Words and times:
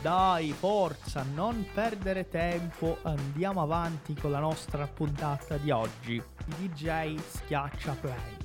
Dai, 0.00 0.52
forza, 0.52 1.24
non 1.34 1.66
perdere 1.74 2.28
tempo, 2.28 2.98
andiamo 3.02 3.62
avanti 3.62 4.14
con 4.14 4.30
la 4.30 4.38
nostra 4.38 4.86
puntata 4.86 5.56
di 5.56 5.72
oggi. 5.72 6.22
DJ 6.56 7.16
schiaccia 7.16 7.96
play. 8.00 8.36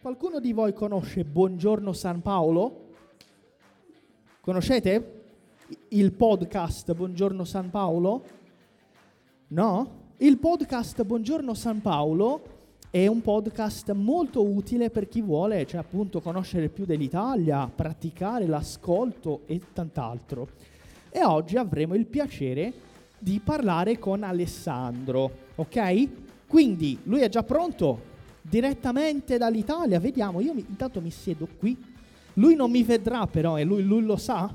Qualcuno 0.00 0.40
di 0.40 0.54
voi 0.54 0.72
conosce 0.72 1.24
Buongiorno 1.24 1.92
San 1.92 2.22
Paolo? 2.22 2.88
Conoscete 4.40 5.24
il 5.88 6.12
podcast 6.12 6.94
Buongiorno 6.94 7.44
San 7.44 7.68
Paolo? 7.68 8.24
No? 9.48 9.98
Il 10.16 10.38
podcast 10.38 11.04
Buongiorno 11.04 11.52
San 11.52 11.82
Paolo 11.82 12.59
è 12.90 13.06
un 13.06 13.22
podcast 13.22 13.92
molto 13.92 14.42
utile 14.42 14.90
per 14.90 15.08
chi 15.08 15.20
vuole, 15.22 15.66
cioè 15.66 15.80
appunto 15.80 16.20
conoscere 16.20 16.68
più 16.68 16.84
dell'Italia, 16.84 17.70
praticare 17.72 18.46
l'ascolto 18.46 19.42
e 19.46 19.60
tant'altro. 19.72 20.48
E 21.08 21.24
oggi 21.24 21.56
avremo 21.56 21.94
il 21.94 22.06
piacere 22.06 22.72
di 23.18 23.40
parlare 23.42 23.98
con 23.98 24.22
Alessandro, 24.22 25.30
ok? 25.54 26.08
Quindi 26.46 26.98
lui 27.04 27.20
è 27.20 27.28
già 27.28 27.42
pronto? 27.42 28.08
direttamente 28.42 29.38
dall'Italia. 29.38 30.00
Vediamo, 30.00 30.40
io 30.40 30.54
mi, 30.54 30.64
intanto 30.68 31.00
mi 31.00 31.10
siedo 31.10 31.46
qui. 31.46 31.76
Lui 32.34 32.54
non 32.54 32.70
mi 32.70 32.82
vedrà 32.82 33.26
però 33.26 33.58
e 33.58 33.64
lui, 33.64 33.82
lui 33.82 34.02
lo 34.02 34.16
sa 34.16 34.52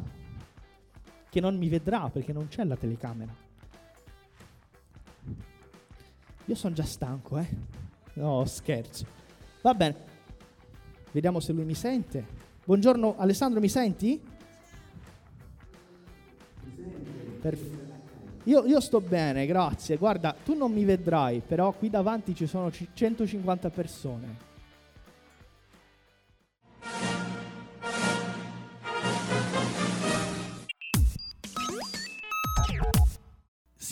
che 1.29 1.39
non 1.39 1.57
mi 1.57 1.67
vedrà 1.67 2.09
perché 2.09 2.33
non 2.33 2.47
c'è 2.47 2.63
la 2.63 2.75
telecamera. 2.75 3.33
Io 6.45 6.55
sono 6.55 6.73
già 6.73 6.83
stanco, 6.83 7.37
eh. 7.37 7.83
No, 8.15 8.45
scherzo. 8.45 9.05
Va 9.61 9.73
bene. 9.73 9.95
Vediamo 11.11 11.39
se 11.39 11.53
lui 11.53 11.65
mi 11.65 11.75
sente. 11.75 12.25
Buongiorno 12.65 13.15
Alessandro, 13.17 13.59
mi 13.59 13.69
senti? 13.69 14.21
Perfetto. 17.41 17.83
Io, 18.43 18.65
io, 18.65 18.79
sto 18.79 19.01
bene, 19.01 19.45
grazie. 19.45 19.97
Guarda, 19.97 20.35
tu 20.43 20.55
non 20.55 20.71
mi 20.71 20.83
vedrai, 20.83 21.41
però 21.45 21.71
qui 21.71 21.89
davanti 21.89 22.35
ci 22.35 22.45
sono 22.45 22.71
150 22.71 23.69
persone. 23.69 24.53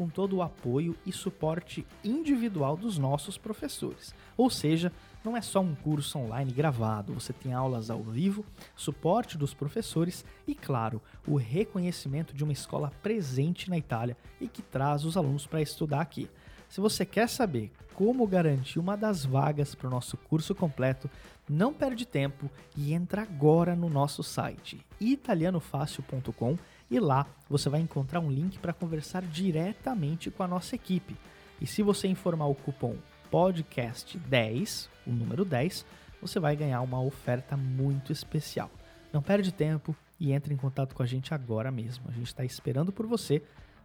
com 0.00 0.08
todo 0.08 0.36
o 0.36 0.42
apoio 0.42 0.96
e 1.04 1.12
suporte 1.12 1.86
individual 2.02 2.74
dos 2.74 2.96
nossos 2.96 3.36
professores. 3.36 4.14
Ou 4.34 4.48
seja, 4.48 4.90
não 5.22 5.36
é 5.36 5.42
só 5.42 5.60
um 5.60 5.74
curso 5.74 6.18
online 6.18 6.50
gravado, 6.50 7.12
você 7.12 7.34
tem 7.34 7.52
aulas 7.52 7.90
ao 7.90 8.02
vivo, 8.02 8.42
suporte 8.74 9.36
dos 9.36 9.52
professores 9.52 10.24
e, 10.48 10.54
claro, 10.54 11.02
o 11.26 11.36
reconhecimento 11.36 12.34
de 12.34 12.42
uma 12.42 12.54
escola 12.54 12.90
presente 13.02 13.68
na 13.68 13.76
Itália 13.76 14.16
e 14.40 14.48
que 14.48 14.62
traz 14.62 15.04
os 15.04 15.18
alunos 15.18 15.46
para 15.46 15.60
estudar 15.60 16.00
aqui. 16.00 16.30
Se 16.66 16.80
você 16.80 17.04
quer 17.04 17.28
saber 17.28 17.70
como 17.92 18.26
garantir 18.26 18.78
uma 18.78 18.96
das 18.96 19.26
vagas 19.26 19.74
para 19.74 19.88
o 19.88 19.90
nosso 19.90 20.16
curso 20.16 20.54
completo, 20.54 21.10
não 21.46 21.74
perde 21.74 22.06
tempo 22.06 22.50
e 22.74 22.94
entra 22.94 23.20
agora 23.20 23.76
no 23.76 23.90
nosso 23.90 24.22
site 24.22 24.80
italianofácil.com 24.98 26.56
e 26.90 26.98
lá 26.98 27.26
você 27.48 27.68
vai 27.68 27.80
encontrar 27.80 28.20
um 28.20 28.30
link 28.30 28.58
para 28.58 28.72
conversar 28.72 29.22
diretamente 29.22 30.30
com 30.30 30.42
a 30.42 30.48
nossa 30.48 30.74
equipe. 30.74 31.16
E 31.60 31.66
se 31.66 31.82
você 31.82 32.08
informar 32.08 32.46
o 32.46 32.54
cupom 32.54 32.96
podcast 33.30 34.18
10, 34.18 34.90
o 35.06 35.12
número 35.12 35.44
10, 35.44 35.86
você 36.20 36.40
vai 36.40 36.56
ganhar 36.56 36.80
uma 36.80 37.00
oferta 37.00 37.56
muito 37.56 38.12
especial. 38.12 38.70
Não 39.12 39.22
perde 39.22 39.52
tempo 39.52 39.94
e 40.18 40.32
entre 40.32 40.52
em 40.52 40.56
contato 40.56 40.94
com 40.94 41.02
a 41.02 41.06
gente 41.06 41.32
agora 41.32 41.70
mesmo. 41.70 42.04
A 42.08 42.12
gente 42.12 42.26
está 42.26 42.44
esperando 42.44 42.92
por 42.92 43.06
você, 43.06 43.42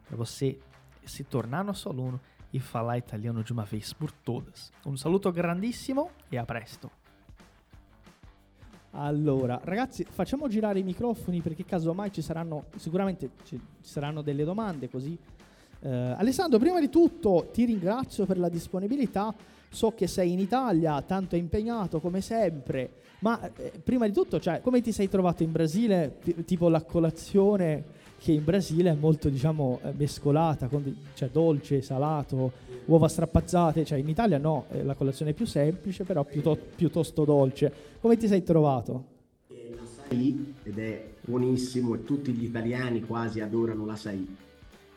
para 0.07 0.17
você 0.17 0.57
se 1.05 1.23
tornar 1.23 1.63
nosso 1.63 1.87
aluno 1.87 2.19
e 2.51 2.59
falar 2.59 2.97
italiano 2.97 3.43
de 3.43 3.53
uma 3.53 3.65
vez 3.65 3.93
por 3.93 4.11
todas. 4.11 4.71
Un 4.85 4.97
saluto 4.97 5.31
grandissimo 5.31 6.09
e 6.31 6.37
a 6.37 6.45
presto! 6.45 7.04
Allora, 8.97 9.59
ragazzi, 9.61 10.05
facciamo 10.09 10.47
girare 10.47 10.79
i 10.79 10.83
microfoni 10.83 11.41
perché 11.41 11.65
casomai 11.65 12.13
ci 12.13 12.21
saranno, 12.21 12.67
sicuramente 12.77 13.31
ci 13.43 13.59
saranno 13.81 14.21
delle 14.21 14.45
domande 14.45 14.89
così. 14.89 15.17
Eh, 15.81 15.89
Alessandro, 15.89 16.59
prima 16.59 16.79
di 16.79 16.89
tutto 16.89 17.49
ti 17.51 17.65
ringrazio 17.65 18.25
per 18.25 18.37
la 18.37 18.47
disponibilità 18.47 19.35
so 19.67 19.91
che 19.91 20.07
sei 20.07 20.31
in 20.31 20.39
Italia, 20.39 21.01
tanto 21.01 21.35
impegnato 21.35 21.99
come 21.99 22.21
sempre, 22.21 23.01
ma 23.19 23.51
eh, 23.57 23.73
prima 23.83 24.07
di 24.07 24.13
tutto, 24.13 24.39
cioè, 24.39 24.61
come 24.61 24.79
ti 24.79 24.93
sei 24.93 25.09
trovato 25.09 25.43
in 25.43 25.51
Brasile? 25.51 26.19
T- 26.23 26.45
tipo 26.45 26.69
la 26.69 26.81
colazione 26.81 27.83
che 28.17 28.31
in 28.31 28.43
Brasile 28.43 28.91
è 28.91 28.95
molto, 28.95 29.29
diciamo, 29.29 29.79
eh, 29.83 29.93
mescolata, 29.95 30.67
con, 30.67 30.95
cioè 31.13 31.29
dolce, 31.29 31.81
salato, 31.81 32.51
uova 32.85 33.07
strappazzate, 33.07 33.85
cioè 33.85 33.99
in 33.99 34.09
Italia 34.09 34.37
no, 34.37 34.65
eh, 34.71 34.83
la 34.83 34.95
colazione 34.95 35.31
è 35.31 35.33
più 35.33 35.45
semplice, 35.45 36.03
però 36.03 36.23
piuttosto, 36.23 36.63
piuttosto 36.75 37.25
dolce. 37.25 37.71
Come 37.99 38.17
ti 38.17 38.27
sei 38.27 38.43
trovato? 38.43 39.13
L'açaí 39.47 40.53
ed 40.63 40.77
è 40.77 41.07
buonissimo 41.21 41.95
e 41.95 42.03
tutti 42.03 42.31
gli 42.31 42.43
italiani 42.43 43.01
quasi 43.01 43.41
adorano 43.41 43.85
l'açaí. 43.85 44.25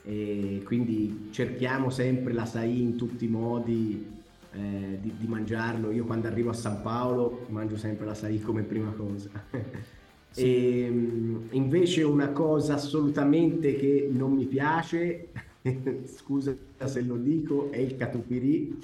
E 0.04 0.62
quindi 0.64 1.28
cerchiamo 1.32 1.90
sempre 1.90 2.32
l'açaí 2.32 2.80
in 2.80 2.96
tutti 2.96 3.26
i 3.26 3.28
modi 3.28 4.06
eh, 4.52 4.98
di, 5.00 5.12
di, 5.18 5.26
mangiarlo. 5.26 5.90
Io 5.90 6.04
quando 6.04 6.26
arrivo 6.28 6.50
a 6.50 6.54
San 6.54 6.80
Paolo 6.82 7.46
mangio 7.48 7.76
sempre 7.76 8.06
la 8.06 8.12
l'açaí 8.12 8.40
come 8.40 8.62
prima 8.62 8.90
cosa. 8.92 9.30
sì. 10.30 10.44
e, 10.44 10.82
ehm, 10.84 11.48
invece 11.50 12.02
una 12.02 12.30
cosa 12.30 12.74
assolutamente 12.74 13.74
che 13.76 14.08
non 14.10 14.32
mi 14.32 14.44
piace, 14.44 15.28
scusa 16.04 16.54
se 16.84 17.00
lo 17.02 17.16
dico, 17.16 17.70
è 17.70 17.78
il 17.78 17.96
catupiry. 17.96 18.78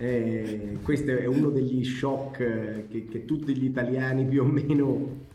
Eh, 0.00 0.78
questo 0.82 1.10
è 1.10 1.26
uno 1.26 1.48
degli 1.50 1.84
shock 1.84 2.86
che, 2.88 3.06
che, 3.10 3.24
tutti 3.24 3.56
gli 3.56 3.64
italiani 3.64 4.24
più 4.26 4.42
o 4.42 4.46
meno 4.46 5.26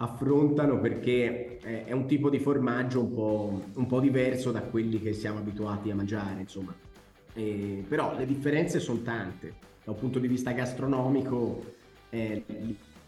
affrontano 0.00 0.80
perché 0.80 1.58
è 1.58 1.92
un 1.92 2.06
tipo 2.06 2.28
di 2.28 2.38
formaggio 2.38 3.00
un 3.00 3.14
po', 3.14 3.62
un 3.74 3.86
po 3.86 4.00
diverso 4.00 4.50
da 4.50 4.62
quelli 4.62 5.00
che 5.00 5.12
siamo 5.12 5.38
abituati 5.38 5.90
a 5.90 5.94
mangiare, 5.94 6.40
insomma. 6.40 6.74
Eh, 7.34 7.84
però 7.86 8.16
le 8.16 8.26
differenze 8.26 8.80
sono 8.80 9.02
tante. 9.02 9.54
Da 9.84 9.92
un 9.92 9.98
punto 9.98 10.18
di 10.18 10.26
vista 10.26 10.50
gastronomico, 10.52 11.64
eh, 12.10 12.42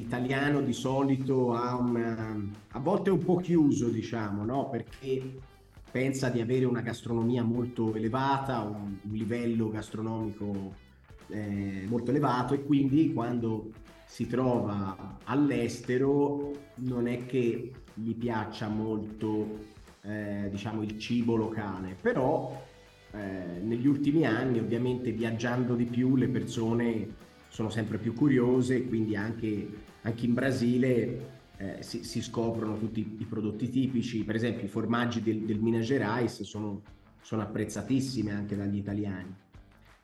l'italiano 0.01 0.63
di 0.63 0.73
solito 0.73 1.53
ha 1.53 1.77
una, 1.77 2.37
a 2.69 2.79
volte 2.79 3.11
un 3.11 3.23
po' 3.23 3.37
chiuso, 3.37 3.89
diciamo, 3.89 4.45
no? 4.45 4.69
perché 4.71 5.39
pensa 5.91 6.31
di 6.31 6.41
avere 6.41 6.65
una 6.65 6.81
gastronomia 6.81 7.43
molto 7.43 7.95
elevata, 7.95 8.61
un, 8.61 8.97
un 9.03 9.13
livello 9.13 9.69
gastronomico 9.69 10.75
eh, 11.29 11.85
molto 11.87 12.11
elevato 12.11 12.55
e 12.55 12.65
quindi 12.65 13.13
quando 13.13 13.71
si 14.07 14.27
trova 14.27 15.19
all'estero 15.25 16.53
non 16.77 17.07
è 17.07 17.27
che 17.27 17.73
gli 17.95 18.15
piaccia 18.15 18.69
molto 18.69 19.69
eh, 20.03 20.49
diciamo 20.51 20.83
il 20.83 20.99
cibo 20.99 21.37
locale, 21.37 21.95
però 22.01 22.61
eh, 23.13 23.61
negli 23.63 23.87
ultimi 23.87 24.25
anni, 24.25 24.59
ovviamente 24.59 25.13
viaggiando 25.13 25.75
di 25.75 25.85
più, 25.85 26.17
le 26.17 26.29
persone 26.29 27.29
sono 27.51 27.69
sempre 27.69 27.99
più 27.99 28.15
curiose, 28.15 28.85
quindi 28.85 29.17
anche, 29.17 29.69
anche 30.03 30.27
in 30.27 30.35
Brasile 30.35 31.39
eh, 31.57 31.77
si, 31.81 32.05
si, 32.05 32.23
scoprono 32.23 32.79
tutti 32.79 33.17
i 33.19 33.25
prodotti 33.25 33.69
tipici, 33.69 34.25
per 34.25 34.35
esempio 34.35 34.65
i 34.65 34.69
formaggi 34.69 35.23
del, 35.23 35.41
del 35.41 35.59
Minas 35.61 35.85
Gerais 35.85 36.43
sono, 36.43 36.81
sono 37.21 37.43
apprezzatissimi 37.43 38.31
anche 38.31 38.57
dagli 38.57 38.77
italiani. 38.77 39.35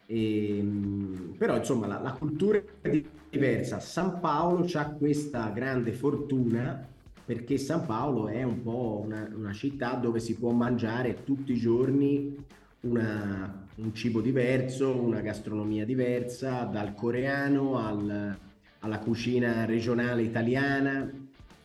E, 0.06 0.58
ehm, 0.58 1.34
però 1.38 1.56
insomma 1.56 1.87
la, 1.87 1.98
la, 2.00 2.12
cultura 2.12 2.62
è 2.81 3.02
diversa. 3.31 3.81
San 3.81 4.20
Paolo 4.20 4.69
ha 4.75 4.84
questa 4.90 5.48
grande 5.48 5.93
fortuna 5.93 6.87
perché 7.25 7.58
San 7.58 7.87
Paolo 7.87 8.28
è 8.28 8.43
un 8.43 8.62
po' 8.62 9.02
una, 9.04 9.28
una 9.34 9.52
città 9.52 9.94
dove 9.94 10.20
si 10.20 10.37
può 10.37 10.52
mangiare 10.52 11.25
tutti 11.25 11.52
i 11.52 11.56
giorni 11.56 12.37
una, 12.82 13.66
un 13.76 13.94
cibo 13.94 14.20
diverso, 14.20 14.94
una 14.94 15.20
gastronomia 15.20 15.84
diversa, 15.84 16.62
dal 16.64 16.94
coreano 16.94 17.78
al, 17.78 18.38
alla 18.87 18.99
cucina 19.00 19.65
regionale 19.65 20.23
italiana, 20.23 21.11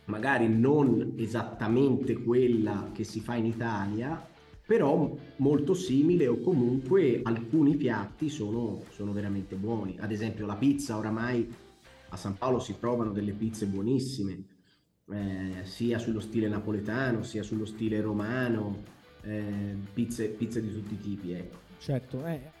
magari 0.06 0.48
non 0.48 1.14
esattamente 1.16 2.14
quella 2.14 2.90
che 2.92 3.04
si 3.04 3.20
fa 3.20 3.36
in 3.36 3.46
Italia, 3.46 4.28
però 4.66 5.16
molto 5.36 5.74
simile 5.74 6.26
o 6.26 6.40
comunque 6.40 7.20
alcuni 7.22 7.76
piatti 7.76 8.28
sono, 8.28 8.82
sono 8.90 9.12
veramente 9.12 9.54
buoni. 9.54 9.96
Ad 10.00 10.10
esempio 10.10 10.46
la 10.46 10.56
pizza, 10.56 10.96
oramai 10.96 11.48
a 12.08 12.16
San 12.16 12.36
Paolo 12.36 12.58
si 12.58 12.76
trovano 12.78 13.12
delle 13.12 13.32
pizze 13.32 13.66
buonissime, 13.66 14.44
eh, 15.10 15.64
sia 15.64 15.98
sullo 15.98 16.20
stile 16.20 16.48
napoletano, 16.48 17.22
sia 17.22 17.42
sullo 17.44 17.64
stile 17.64 18.00
romano, 18.00 18.82
eh, 19.22 19.76
pizze, 19.92 20.26
pizze, 20.26 20.60
di 20.60 20.72
tutti 20.72 20.94
i 20.94 21.00
tipi. 21.00 21.32
Ecco. 21.32 21.58
Certo, 21.78 22.26
eh. 22.26 22.60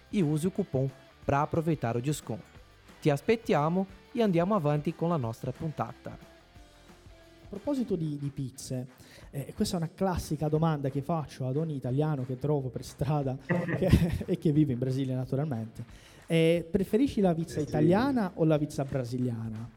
e 0.11 0.21
use 0.21 0.47
o 0.47 0.51
cupom 0.51 0.89
para 1.23 1.41
aproveitar 1.41 1.95
o 1.95 1.99
desconto. 1.99 2.59
Ti 2.99 3.09
aspettiamo 3.09 3.87
e 4.11 4.21
andiamo 4.21 4.55
avanti 4.55 4.93
con 4.93 5.09
la 5.09 5.17
nostra 5.17 5.51
puntata. 5.51 6.11
A 6.11 7.47
proposito 7.47 7.95
di, 7.95 8.17
di 8.17 8.29
pizze, 8.29 8.87
eh, 9.31 9.53
questa 9.55 9.75
è 9.75 9.79
una 9.79 9.89
classica 9.93 10.47
domanda 10.47 10.89
che 10.89 11.01
faccio 11.01 11.47
ad 11.47 11.57
ogni 11.57 11.75
italiano 11.75 12.25
che 12.25 12.37
trovo 12.37 12.69
per 12.69 12.83
strada 12.83 13.37
che, 13.45 13.89
e 14.25 14.37
che 14.37 14.51
vive 14.51 14.73
in 14.73 14.79
Brasile 14.79 15.15
naturalmente. 15.15 15.83
Eh, 16.27 16.65
preferisci 16.69 17.19
la 17.19 17.33
pizza 17.33 17.59
italiana 17.59 18.31
o 18.35 18.45
la 18.45 18.57
pizza 18.57 18.85
brasiliana? 18.85 19.69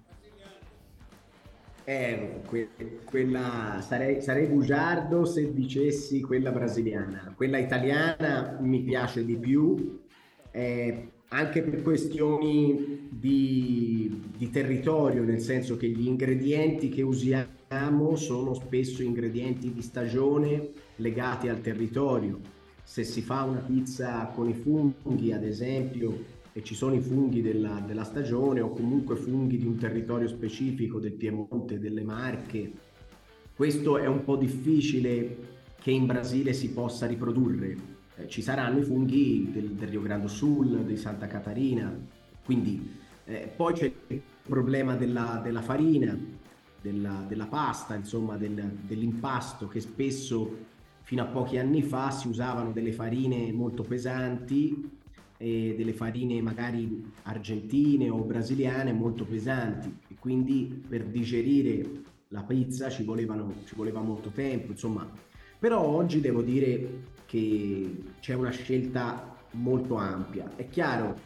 Eh, 1.86 2.40
que- 2.46 2.70
quella, 3.04 3.82
sarei, 3.86 4.22
sarei 4.22 4.46
bugiardo 4.46 5.24
se 5.24 5.52
dicessi 5.52 6.20
quella 6.20 6.50
brasiliana. 6.50 7.32
Quella 7.36 7.58
italiana 7.58 8.56
mi 8.60 8.82
piace 8.82 9.24
di 9.24 9.36
più 9.36 10.03
eh, 10.54 11.08
anche 11.28 11.62
per 11.62 11.82
questioni 11.82 13.08
di, 13.10 14.22
di, 14.36 14.50
territorio, 14.50 15.24
nel 15.24 15.40
senso 15.40 15.76
che 15.76 15.88
gli 15.88 16.06
ingredienti 16.06 16.88
che 16.88 17.02
usiamo 17.02 18.14
sono 18.14 18.54
spesso 18.54 19.02
ingredienti 19.02 19.72
di 19.72 19.82
stagione 19.82 20.68
legati 20.96 21.48
al 21.48 21.60
territorio. 21.60 22.38
Se 22.84 23.02
si 23.02 23.20
fa 23.20 23.42
una 23.42 23.58
pizza 23.58 24.30
con 24.32 24.48
i 24.48 24.54
funghi, 24.54 25.32
ad 25.32 25.42
esempio, 25.42 26.32
e 26.52 26.62
ci 26.62 26.76
sono 26.76 26.94
i 26.94 27.00
funghi 27.00 27.42
della, 27.42 27.82
della 27.84 28.04
stagione 28.04 28.60
o 28.60 28.70
comunque 28.70 29.16
funghi 29.16 29.58
di 29.58 29.66
un 29.66 29.76
territorio 29.76 30.28
specifico, 30.28 31.00
del 31.00 31.14
Piemonte, 31.14 31.80
delle 31.80 32.04
Marche, 32.04 32.70
questo 33.56 33.98
è 33.98 34.06
un 34.06 34.22
po' 34.22 34.36
difficile 34.36 35.36
che 35.80 35.90
in 35.90 36.06
Brasile 36.06 36.52
si 36.52 36.70
possa 36.70 37.06
riprodurre 37.06 37.93
eh, 38.16 38.28
ci 38.28 38.42
saranno 38.42 38.78
i 38.78 38.82
funghi 38.82 39.50
del, 39.52 39.70
del, 39.70 39.88
Rio 39.88 40.02
Grande 40.02 40.28
Sul, 40.28 40.84
di 40.84 40.96
Santa 40.96 41.26
Catarina, 41.26 41.92
quindi 42.44 43.00
eh, 43.24 43.50
poi 43.54 43.72
c'è 43.72 43.92
il 44.08 44.22
problema 44.42 44.94
della, 44.94 45.40
della 45.42 45.62
farina, 45.62 46.16
della, 46.80 47.24
della, 47.26 47.46
pasta, 47.46 47.94
insomma 47.94 48.36
del, 48.36 48.52
dell'impasto 48.82 49.66
che 49.68 49.80
spesso 49.80 50.72
fino 51.02 51.22
a 51.22 51.26
pochi 51.26 51.58
anni 51.58 51.82
fa 51.82 52.10
si 52.10 52.28
usavano 52.28 52.72
delle 52.72 52.92
farine 52.92 53.52
molto 53.52 53.82
pesanti 53.82 54.90
e 55.36 55.74
delle 55.76 55.92
farine 55.92 56.40
magari 56.40 57.12
argentine 57.24 58.08
o 58.08 58.18
brasiliane 58.18 58.92
molto 58.92 59.24
pesanti 59.24 59.92
e 60.08 60.14
quindi 60.18 60.82
per 60.88 61.04
digerire 61.04 62.02
la 62.28 62.42
pizza 62.42 62.90
ci, 62.90 63.02
volevano, 63.04 63.52
ci 63.64 63.74
voleva 63.74 64.00
molto 64.00 64.30
tempo, 64.30 64.72
insomma. 64.72 65.08
Però 65.58 65.80
oggi 65.80 66.20
devo 66.20 66.42
dire 66.42 67.12
che 67.34 68.04
c'è 68.20 68.34
una 68.34 68.50
scelta 68.50 69.34
molto 69.52 69.96
ampia. 69.96 70.52
È 70.54 70.68
chiaro, 70.68 71.18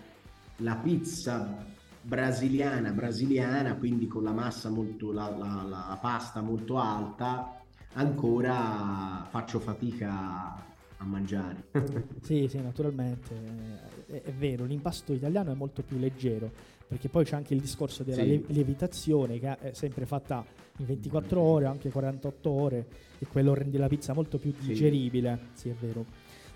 la 0.59 0.75
pizza 0.77 1.67
brasiliana, 2.01 2.93
brasiliana, 2.93 3.75
quindi 3.75 4.07
con 4.07 4.23
la 4.23 4.33
massa 4.33 4.71
molto, 4.71 5.13
la, 5.13 5.29
la, 5.37 5.67
la 5.69 5.99
pasta 6.01 6.41
molto 6.41 6.79
alta, 6.79 7.61
ancora 7.93 9.27
faccio 9.29 9.61
fatica 9.61 10.55
a 10.97 11.05
mangiare. 11.05 11.65
sì, 12.23 12.49
sì, 12.49 12.59
naturalmente 12.63 14.07
è, 14.07 14.23
è, 14.23 14.33
vero, 14.33 14.65
l'impasto 14.65 15.13
italiano 15.13 15.53
è 15.53 15.55
molto 15.55 15.83
più 15.83 15.99
leggero, 15.99 16.51
perché 16.87 17.11
poi 17.11 17.27
c'è 17.27 17.37
anche 17.37 17.53
il 17.53 17.61
discorso 17.61 18.03
della 18.03 18.23
sì. 18.23 18.47
lievitazione 18.49 19.39
che 19.39 19.59
è 19.59 19.73
sempre 19.75 20.07
fatta 20.07 20.43
24 20.85 21.41
ore, 21.41 21.67
anche 21.67 21.91
48 21.91 22.51
ore, 22.51 22.87
e 23.19 23.27
quello 23.27 23.55
rende 23.55 23.79
la 23.79 23.89
pizza 23.89 24.13
molto 24.13 24.39
più 24.39 24.53
digeribile, 24.59 25.39
sì, 25.53 25.61
sì 25.61 25.69
è 25.71 25.75
vero. 25.75 26.05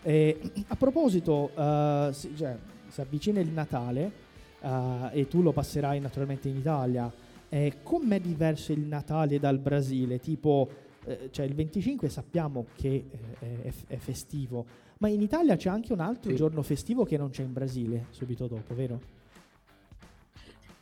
E, 0.02 0.38
a 0.69 0.76
proposito, 0.76 1.50
uh, 1.55 2.12
si, 2.12 2.35
cioè, 2.37 2.57
si, 2.88 3.00
avvicina 3.00 3.41
il 3.41 3.50
Natale 3.50 4.12
uh, 4.61 5.09
e 5.12 5.29
tu 5.29 5.43
lo 5.43 5.52
passerai 5.52 6.00
naturalmente 6.00 6.49
in 6.49 6.57
Italia. 6.57 7.12
Eh, 7.49 7.79
com'è 7.83 8.19
diverso 8.19 8.73
il 8.73 8.81
Natale 8.81 9.38
dal 9.38 9.59
Brasile? 9.59 10.19
Tipo, 10.19 10.69
eh, 11.05 11.29
cioè 11.31 11.45
il 11.45 11.55
25 11.55 12.09
sappiamo 12.09 12.67
che 12.75 13.05
eh, 13.41 13.62
è, 13.62 13.73
è, 13.88 13.97
festivo, 13.97 14.64
ma 14.99 15.09
in 15.09 15.21
Italia 15.21 15.57
c'è 15.57 15.69
anche 15.69 15.93
un 15.93 16.00
altro 16.00 16.31
sì. 16.31 16.37
giorno 16.37 16.62
festivo 16.62 17.05
che 17.05 17.17
non 17.17 17.31
c'è 17.31 17.43
in 17.43 17.52
Brasile 17.52 18.07
subito 18.11 18.47
dopo, 18.47 18.75
vero? 18.75 19.22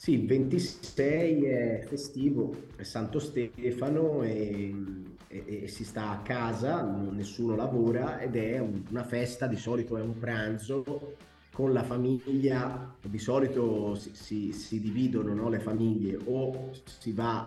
Sì, 0.03 0.13
il 0.13 0.27
26 0.27 1.43
è 1.45 1.85
festivo, 1.87 2.69
è 2.75 2.85
Santo 2.85 3.19
Stefano 3.19 4.23
e, 4.23 4.75
e, 5.29 5.45
e 5.65 5.69
si 5.69 5.85
sta 5.85 6.09
a 6.09 6.21
casa, 6.21 6.83
nessuno 6.83 7.55
lavora 7.55 8.19
ed 8.19 8.35
è 8.35 8.59
un, 8.61 8.83
una 8.89 9.05
festa, 9.05 9.47
di 9.47 9.59
solito 9.59 9.99
è 9.99 10.01
un 10.01 10.19
pranzo 10.19 11.17
con 11.53 11.75
la 11.75 11.83
famiglia, 11.83 12.95
di 13.03 13.19
solito 13.19 13.95
si, 13.95 14.13
si, 14.15 14.53
si 14.55 14.81
dividono 14.81 15.35
no, 15.35 15.51
le 15.51 15.61
famiglie 15.61 16.19
o 16.25 16.71
si 16.83 17.13
va 17.13 17.47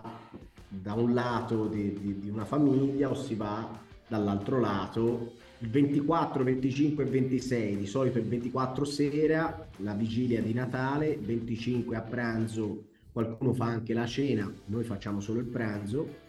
da 0.68 0.92
un 0.92 1.12
lato 1.12 1.66
di, 1.66 1.98
di, 1.98 2.20
di 2.20 2.28
una 2.30 2.44
famiglia 2.44 3.10
o 3.10 3.14
si 3.14 3.34
va 3.34 3.68
dall'altro 4.06 4.60
lato 4.60 5.32
il 5.58 5.70
24, 5.70 6.42
25 6.44 7.04
e 7.04 7.06
26, 7.06 7.76
di 7.76 7.86
solito 7.86 8.18
il 8.18 8.26
24 8.26 8.84
sera, 8.84 9.68
la 9.78 9.94
vigilia 9.94 10.42
di 10.42 10.52
Natale, 10.52 11.08
il 11.08 11.20
25 11.20 11.96
a 11.96 12.00
pranzo, 12.00 12.84
qualcuno 13.12 13.52
fa 13.52 13.66
anche 13.66 13.94
la 13.94 14.06
cena, 14.06 14.52
noi 14.66 14.84
facciamo 14.84 15.20
solo 15.20 15.38
il 15.38 15.46
pranzo, 15.46 16.22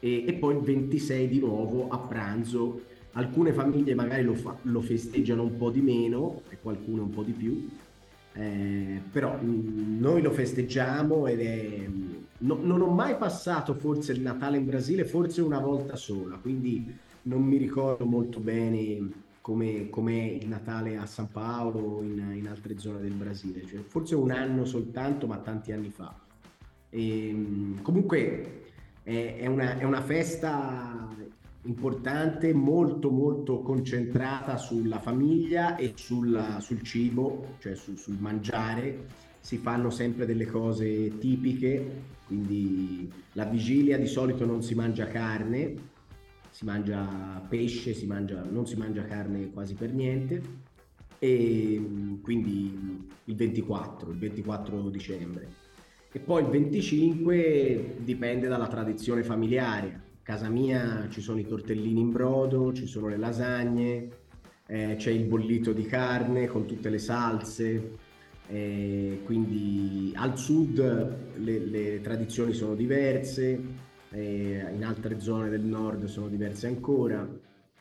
e, 0.00 0.24
e 0.26 0.32
poi 0.34 0.56
il 0.56 0.62
26 0.62 1.28
di 1.28 1.38
nuovo 1.38 1.88
a 1.88 1.98
pranzo. 1.98 2.82
Alcune 3.12 3.52
famiglie 3.52 3.94
magari 3.94 4.22
lo, 4.22 4.34
fa, 4.34 4.56
lo 4.62 4.82
festeggiano 4.82 5.42
un 5.42 5.56
po' 5.56 5.70
di 5.70 5.80
meno 5.80 6.42
e 6.50 6.58
qualcuno 6.60 7.04
un 7.04 7.10
po' 7.10 7.22
di 7.22 7.32
più, 7.32 7.68
Eh, 8.38 9.00
però 9.10 9.38
mh, 9.40 9.46
mm, 9.46 9.98
noi 9.98 10.20
lo 10.20 10.30
festeggiamo 10.30 11.26
ed 11.26 11.40
è... 11.40 11.88
No, 12.38 12.58
non 12.60 12.82
ho 12.82 12.90
mai 12.90 13.16
passato 13.16 13.72
forse 13.72 14.12
il 14.12 14.20
Natale 14.20 14.58
in 14.58 14.66
Brasile, 14.66 15.06
forse 15.06 15.40
una 15.40 15.58
volta 15.58 15.96
sola, 15.96 16.36
quindi 16.36 16.84
non 17.26 17.42
mi 17.42 17.56
ricordo 17.56 18.04
molto 18.04 18.40
bene 18.40 19.24
come, 19.40 19.88
è 19.90 20.32
il 20.40 20.48
Natale 20.48 20.96
a 20.96 21.06
San 21.06 21.30
Paolo 21.30 21.78
o 21.78 22.02
in, 22.02 22.32
in, 22.34 22.48
altre 22.48 22.78
zone 22.78 23.00
del 23.00 23.12
Brasile, 23.12 23.64
cioè, 23.64 23.80
forse 23.86 24.16
un 24.16 24.32
anno 24.32 24.64
soltanto, 24.64 25.28
ma 25.28 25.38
tanti 25.38 25.70
anni 25.70 25.90
fa. 25.90 26.12
E, 26.90 27.28
ehm, 27.28 27.82
comunque 27.82 28.62
è, 29.04 29.36
è, 29.38 29.46
una, 29.46 29.78
è 29.78 29.84
una 29.84 30.02
festa 30.02 31.08
importante, 31.62 32.52
molto 32.52 33.10
molto 33.10 33.60
concentrata 33.60 34.56
sulla 34.56 34.98
famiglia 34.98 35.76
e 35.76 35.92
sulla, 35.94 36.58
sul 36.60 36.82
cibo, 36.82 37.54
cioè 37.60 37.76
su, 37.76 37.94
sul 37.94 38.16
mangiare. 38.18 39.24
Si 39.38 39.58
fanno 39.58 39.90
sempre 39.90 40.26
delle 40.26 40.46
cose 40.46 41.18
tipiche, 41.18 42.02
quindi 42.26 43.08
la 43.32 43.44
vigilia 43.44 43.96
di 43.96 44.06
solito 44.06 44.44
non 44.44 44.60
si 44.60 44.74
mangia 44.74 45.06
carne, 45.06 45.94
si 46.56 46.64
mangia 46.64 47.44
pesce, 47.46 47.92
si 47.92 48.06
mangia, 48.06 48.42
non 48.42 48.66
si 48.66 48.76
mangia 48.76 49.04
carne 49.04 49.50
quasi 49.50 49.74
per 49.74 49.92
niente. 49.92 50.40
E 51.18 52.18
quindi 52.22 53.06
il 53.24 53.34
24, 53.34 54.10
il 54.10 54.18
24 54.18 54.88
dicembre. 54.88 55.48
E 56.10 56.18
poi 56.18 56.44
il 56.44 56.48
25 56.48 57.96
dipende 57.98 58.48
dalla 58.48 58.68
tradizione 58.68 59.22
familiare 59.22 60.04
casa 60.22 60.48
mia 60.48 61.06
ci 61.08 61.20
sono 61.20 61.38
i 61.38 61.46
tortellini 61.46 62.00
in 62.00 62.10
brodo, 62.10 62.72
ci 62.72 62.86
sono 62.86 63.06
le 63.06 63.16
lasagne, 63.16 64.08
eh, 64.66 64.96
c'è 64.98 65.12
il 65.12 65.22
bollito 65.24 65.72
di 65.72 65.84
carne 65.84 66.48
con 66.48 66.66
tutte 66.66 66.88
le 66.88 66.98
salse, 66.98 67.90
eh, 68.48 69.20
quindi 69.24 70.12
al 70.16 70.36
sud 70.36 70.78
le, 71.36 71.58
le 71.60 72.00
tradizioni 72.00 72.54
sono 72.54 72.74
diverse, 72.74 73.60
eh, 74.10 74.68
in 74.72 74.84
altre 74.84 75.20
zone 75.20 75.48
del 75.48 75.62
nord 75.62 76.04
sono 76.04 76.28
diverse 76.28 76.66
ancora 76.66 77.28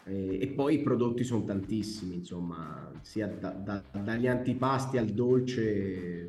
eh, 0.05 0.39
e 0.41 0.47
poi 0.47 0.75
i 0.75 0.81
prodotti 0.83 1.23
sono 1.23 1.43
tantissimi, 1.43 2.15
insomma, 2.15 2.91
sia 3.01 3.27
da, 3.27 3.49
da, 3.49 3.81
dagli 3.91 4.27
antipasti 4.27 4.97
al 4.97 5.07
dolce, 5.07 6.27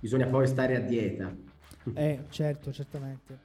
bisogna 0.00 0.26
poi 0.26 0.46
stare 0.46 0.76
a 0.76 0.80
dieta. 0.80 1.52
Eh, 1.92 2.20
certo, 2.30 2.72
certamente. 2.72 3.38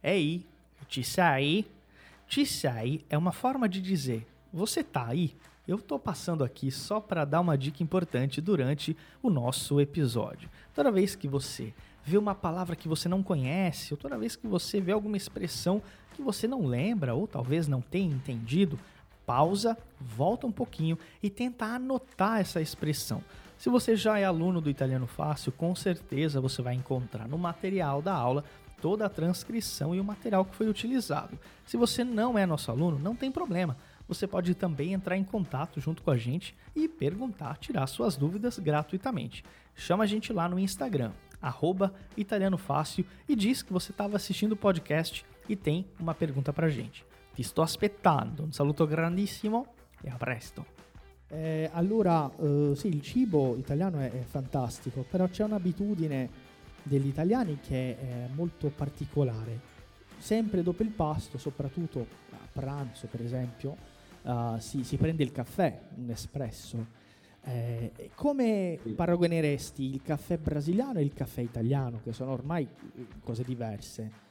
Ehi, 0.00 0.44
ci 0.88 1.04
sei? 1.04 1.64
Ci 2.26 2.44
sei 2.44 3.04
é 3.08 3.16
uma 3.16 3.30
forma 3.30 3.68
de 3.68 3.80
dizer: 3.80 4.26
você 4.52 4.82
tá 4.82 5.06
aí? 5.06 5.36
Eu 5.68 5.78
tô 5.78 5.98
passando 5.98 6.42
aqui 6.42 6.70
só 6.70 7.00
para 7.00 7.24
dar 7.24 7.40
uma 7.40 7.56
dica 7.56 7.82
importante 7.82 8.40
durante 8.40 8.96
o 9.22 9.30
nosso 9.30 9.80
episódio. 9.80 10.48
Toda 10.74 10.90
vez 10.90 11.14
que 11.14 11.28
você 11.28 11.72
vê 12.04 12.16
uma 12.18 12.34
palavra 12.34 12.74
que 12.74 12.88
você 12.88 13.08
não 13.08 13.22
conhece, 13.22 13.92
ou 13.92 13.98
toda 13.98 14.18
vez 14.18 14.34
que 14.34 14.46
você 14.46 14.80
vê 14.80 14.92
alguma 14.92 15.16
expressão 15.16 15.82
que 16.14 16.22
você 16.22 16.48
não 16.48 16.66
lembra 16.66 17.14
ou 17.14 17.26
talvez 17.26 17.68
não 17.68 17.80
tenha 17.80 18.12
entendido, 18.12 18.78
pausa, 19.24 19.78
volta 20.00 20.46
um 20.46 20.52
pouquinho 20.52 20.98
e 21.22 21.30
tenta 21.30 21.66
anotar 21.66 22.40
essa 22.40 22.60
expressão. 22.60 23.22
Se 23.56 23.68
você 23.68 23.94
já 23.94 24.18
é 24.18 24.24
aluno 24.24 24.60
do 24.60 24.70
Italiano 24.70 25.06
Fácil, 25.06 25.52
com 25.52 25.74
certeza 25.74 26.40
você 26.40 26.62
vai 26.62 26.74
encontrar 26.74 27.28
no 27.28 27.36
material 27.36 28.00
da 28.00 28.14
aula 28.14 28.42
toda 28.80 29.04
a 29.04 29.10
transcrição 29.10 29.94
e 29.94 30.00
o 30.00 30.04
material 30.04 30.44
que 30.44 30.56
foi 30.56 30.66
utilizado. 30.68 31.38
Se 31.66 31.76
você 31.76 32.02
não 32.02 32.38
é 32.38 32.46
nosso 32.46 32.70
aluno, 32.70 32.98
não 32.98 33.14
tem 33.14 33.30
problema. 33.30 33.76
Você 34.10 34.26
pode 34.26 34.56
também 34.56 34.92
entrar 34.92 35.16
em 35.16 35.22
contato 35.22 35.80
junto 35.80 36.02
com 36.02 36.10
a 36.10 36.16
gente 36.16 36.52
e 36.74 36.88
perguntar, 36.88 37.56
tirar 37.58 37.86
suas 37.86 38.16
dúvidas 38.16 38.58
gratuitamente. 38.58 39.44
Chama 39.72 40.02
a 40.02 40.06
gente 40.06 40.32
lá 40.32 40.48
no 40.48 40.58
Instagram, 40.58 41.12
arroba 41.40 41.94
e 42.16 43.36
diz 43.36 43.62
que 43.62 43.72
você 43.72 43.92
estava 43.92 44.16
assistindo 44.16 44.50
o 44.50 44.56
podcast 44.56 45.24
e 45.48 45.54
tem 45.54 45.86
uma 46.00 46.12
pergunta 46.12 46.52
para 46.52 46.66
a 46.66 46.70
gente. 46.70 47.04
Ti 47.36 47.44
sto 47.44 47.62
aspettando. 47.62 48.42
Un 48.42 48.52
saluto 48.52 48.84
grandissimo 48.84 49.68
e 50.02 50.10
a 50.10 50.16
presto. 50.16 50.66
Eh, 51.28 51.70
allora, 51.72 52.24
uh, 52.24 52.74
sì, 52.74 52.88
il 52.88 53.02
cibo 53.02 53.54
italiano 53.56 54.00
è, 54.00 54.10
è 54.10 54.22
fantastico, 54.22 55.06
però 55.08 55.28
c'è 55.28 55.44
un'abitudine 55.44 56.28
degli 56.82 57.06
italiani 57.06 57.60
che 57.60 57.96
è 57.96 58.28
molto 58.34 58.70
particolare. 58.70 59.60
Sempre 60.18 60.64
dopo 60.64 60.82
il 60.82 60.90
pasto, 60.90 61.38
soprattutto 61.38 62.04
a 62.32 62.48
pranzo 62.52 63.06
per 63.06 63.22
esempio, 63.22 63.89
uh, 64.22 64.58
si, 64.58 64.84
si, 64.84 64.96
prende 64.96 65.22
il 65.22 65.32
caffè, 65.32 65.80
un 65.96 66.10
espresso. 66.10 66.98
Eh, 67.42 68.10
come 68.14 68.78
paragoneresti 68.94 69.94
il 69.94 70.02
caffè 70.02 70.36
brasiliano 70.36 70.98
e 70.98 71.02
il 71.02 71.14
caffè 71.14 71.40
italiano, 71.40 72.00
che 72.02 72.12
sono 72.12 72.32
ormai 72.32 72.64
eh, 72.64 73.06
cose 73.22 73.44
diverse? 73.44 74.28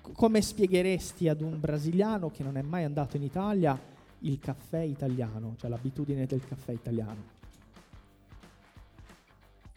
Come 0.00 0.40
spiegheresti 0.40 1.28
ad 1.28 1.40
un 1.40 1.58
brasiliano 1.58 2.30
che 2.30 2.44
non 2.44 2.56
è 2.56 2.62
mai 2.62 2.84
andato 2.84 3.16
in 3.16 3.24
Italia 3.24 3.78
il 4.20 4.38
caffè 4.38 4.80
italiano, 4.80 5.54
cioè 5.58 5.68
l'abitudine 5.68 6.26
del 6.26 6.44
caffè 6.44 6.72
italiano? 6.72 7.37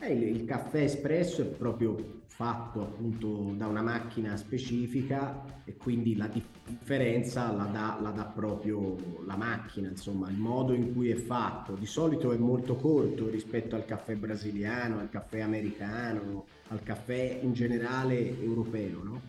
Eh, 0.04 0.14
il, 0.14 0.24
il, 0.24 0.46
caffè 0.46 0.82
espresso 0.82 1.44
è 1.44 1.46
proprio 1.46 2.22
fatto 2.26 2.82
appunto 2.82 3.54
da 3.56 3.68
una 3.68 3.84
macchina 3.84 4.36
specifica 4.36 5.44
e 5.64 5.78
quindi 5.78 6.16
la 6.16 6.28
differenza 6.28 7.52
la 7.52 7.66
dà, 7.66 8.00
la 8.02 8.10
dà 8.10 8.24
proprio 8.24 8.96
la 9.28 9.36
macchina, 9.36 9.90
insomma, 9.90 10.28
il 10.30 10.38
modo 10.38 10.74
in 10.74 10.92
cui 10.92 11.12
è 11.12 11.16
fatto. 11.16 11.74
Di 11.74 11.86
solito 11.86 12.32
è 12.32 12.38
molto 12.38 12.78
corto 12.78 13.30
rispetto 13.30 13.76
al 13.76 13.86
caffè 13.86 14.16
brasiliano, 14.16 14.98
al 14.98 15.10
caffè 15.10 15.42
americano, 15.42 16.46
al 16.70 16.82
caffè 16.82 17.40
in 17.44 17.54
generale 17.54 18.42
europeo, 18.42 19.04
no? 19.04 19.22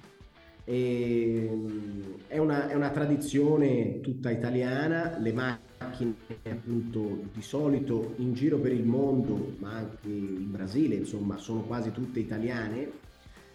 E, 0.64 1.50
è, 2.28 2.38
una, 2.38 2.68
è 2.68 2.74
una 2.74 2.90
tradizione 2.90 4.00
tutta 4.00 4.30
italiana, 4.30 5.18
le 5.18 5.32
macchine 5.34 5.71
macchine 5.82 6.14
appunto 6.48 7.24
di 7.32 7.42
solito 7.42 8.14
in 8.16 8.34
giro 8.34 8.58
per 8.58 8.72
il 8.72 8.84
mondo, 8.84 9.56
ma 9.58 9.72
anche 9.72 10.08
in 10.08 10.50
Brasile, 10.50 10.94
insomma, 10.96 11.38
sono 11.38 11.62
quasi 11.62 11.90
tutte 11.92 12.20
italiane, 12.20 12.90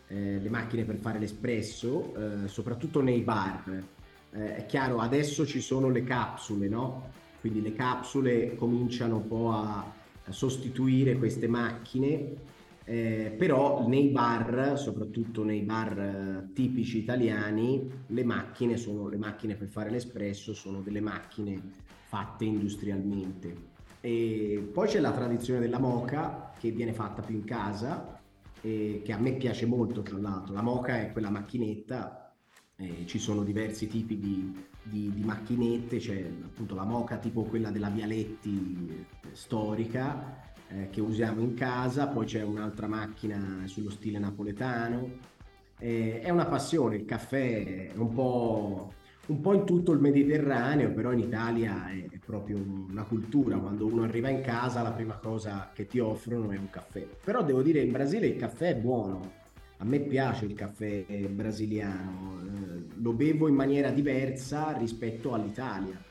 eh, 0.07 0.39
le 0.39 0.49
macchine 0.49 0.83
per 0.83 0.97
fare 0.97 1.19
l'espresso, 1.19 2.13
eh, 2.15 2.47
soprattutto 2.47 3.01
nei 3.01 3.21
bar. 3.21 3.83
Eh, 4.31 4.55
è 4.55 4.65
chiaro, 4.65 4.99
adesso 4.99 5.45
ci 5.45 5.61
sono 5.61 5.89
le 5.89 6.03
capsule, 6.03 6.67
no? 6.67 7.09
Quindi 7.39 7.61
le 7.61 7.73
capsule 7.73 8.55
cominciano 8.55 9.17
un 9.17 9.27
po' 9.27 9.51
a, 9.51 9.79
a 10.23 10.31
sostituire 10.31 11.17
queste 11.17 11.47
macchine 11.47 12.55
eh, 12.89 13.35
però 13.37 13.85
nei 13.85 14.07
bar, 14.07 14.77
soprattutto 14.77 15.43
nei 15.43 15.61
bar 15.63 15.99
eh, 15.99 16.53
tipici 16.53 16.99
italiani, 16.99 17.85
le 18.07 18.23
macchine 18.23 18.77
sono 18.77 19.09
le 19.09 19.17
macchine 19.17 19.55
per 19.55 19.67
fare 19.67 19.89
l'espresso, 19.89 20.53
sono 20.53 20.79
delle 20.79 21.01
macchine 21.01 21.61
fatte 22.07 22.45
industrialmente. 22.45 23.75
E 23.99 24.69
poi 24.71 24.87
c'è 24.87 24.99
la 25.01 25.11
tradizione 25.11 25.59
della 25.59 25.79
moca 25.79 26.53
che 26.57 26.71
viene 26.71 26.93
fatta 26.93 27.21
più 27.21 27.35
in 27.35 27.43
casa, 27.43 28.17
e 28.61 29.01
che 29.03 29.11
a 29.11 29.17
me 29.17 29.33
piace 29.33 29.65
molto 29.65 30.01
tra 30.01 30.17
l'altro. 30.17 30.53
La 30.53 30.61
moca 30.61 30.99
è 30.99 31.11
quella 31.11 31.29
macchinetta, 31.29 32.33
eh, 32.77 33.03
ci 33.05 33.19
sono 33.19 33.43
diversi 33.43 33.87
tipi 33.87 34.17
di, 34.17 34.65
di, 34.83 35.11
di, 35.13 35.23
macchinette, 35.23 35.97
c'è 35.97 36.31
appunto 36.43 36.75
la 36.75 36.85
moca 36.85 37.17
tipo 37.17 37.43
quella 37.43 37.71
della 37.71 37.89
Vialetti 37.89 38.87
eh, 38.89 39.35
storica 39.35 40.41
eh, 40.69 40.89
che 40.89 41.01
usiamo 41.01 41.41
in 41.41 41.55
casa, 41.55 42.07
poi 42.07 42.25
c'è 42.25 42.41
un'altra 42.41 42.87
macchina 42.87 43.63
sullo 43.65 43.89
stile 43.89 44.17
napoletano. 44.17 45.35
Eh, 45.79 46.21
è 46.21 46.29
una 46.29 46.45
passione, 46.45 46.95
il 46.95 47.05
caffè 47.05 47.91
è 47.91 47.97
un 47.97 48.13
po' 48.13 48.93
un 49.27 49.41
po' 49.41 49.53
in 49.53 49.65
tutto 49.65 49.91
il 49.91 49.99
Mediterraneo, 49.99 50.91
però 50.91 51.11
in 51.11 51.19
Italia 51.19 51.89
è, 51.89 52.05
è, 52.09 52.17
proprio 52.23 52.57
una 52.57 53.03
cultura. 53.03 53.57
Quando 53.57 53.85
uno 53.85 54.03
arriva 54.03 54.29
in 54.29 54.41
casa, 54.41 54.81
la 54.81 54.91
prima 54.91 55.17
cosa 55.17 55.71
che 55.73 55.85
ti 55.85 55.99
offrono 55.99 56.51
è 56.51 56.57
un 56.57 56.69
caffè. 56.69 57.05
Però 57.23 57.43
devo 57.43 57.61
dire, 57.61 57.81
in 57.81 57.91
Brasile 57.91 58.27
il 58.27 58.37
caffè 58.37 58.69
è 58.69 58.75
buono. 58.75 59.45
A 59.79 59.85
me 59.85 59.99
piace 59.99 60.45
il 60.45 60.53
caffè 60.53 61.05
brasiliano, 61.29 62.41
eh, 62.41 62.85
lo 62.95 63.13
bevo 63.13 63.47
in 63.47 63.53
maniera 63.53 63.91
diversa 63.91 64.75
rispetto 64.75 65.33
all'Italia. 65.33 66.01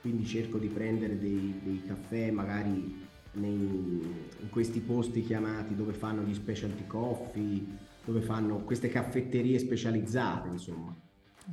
Quindi 0.00 0.26
cerco 0.26 0.58
di 0.58 0.68
prendere 0.68 1.18
dei, 1.18 1.58
dei 1.62 1.82
caffè 1.86 2.30
magari 2.30 3.02
nei, 3.34 3.56
in 3.56 4.50
questi 4.50 4.80
posti 4.80 5.22
chiamati 5.22 5.74
dove 5.74 5.94
fanno 5.94 6.22
gli 6.22 6.34
specialty 6.34 6.86
coffee, 6.86 7.64
dove 8.04 8.20
fanno 8.20 8.58
queste 8.58 8.88
caffetterie 8.88 9.58
specializzate, 9.58 10.48
insomma. 10.48 10.94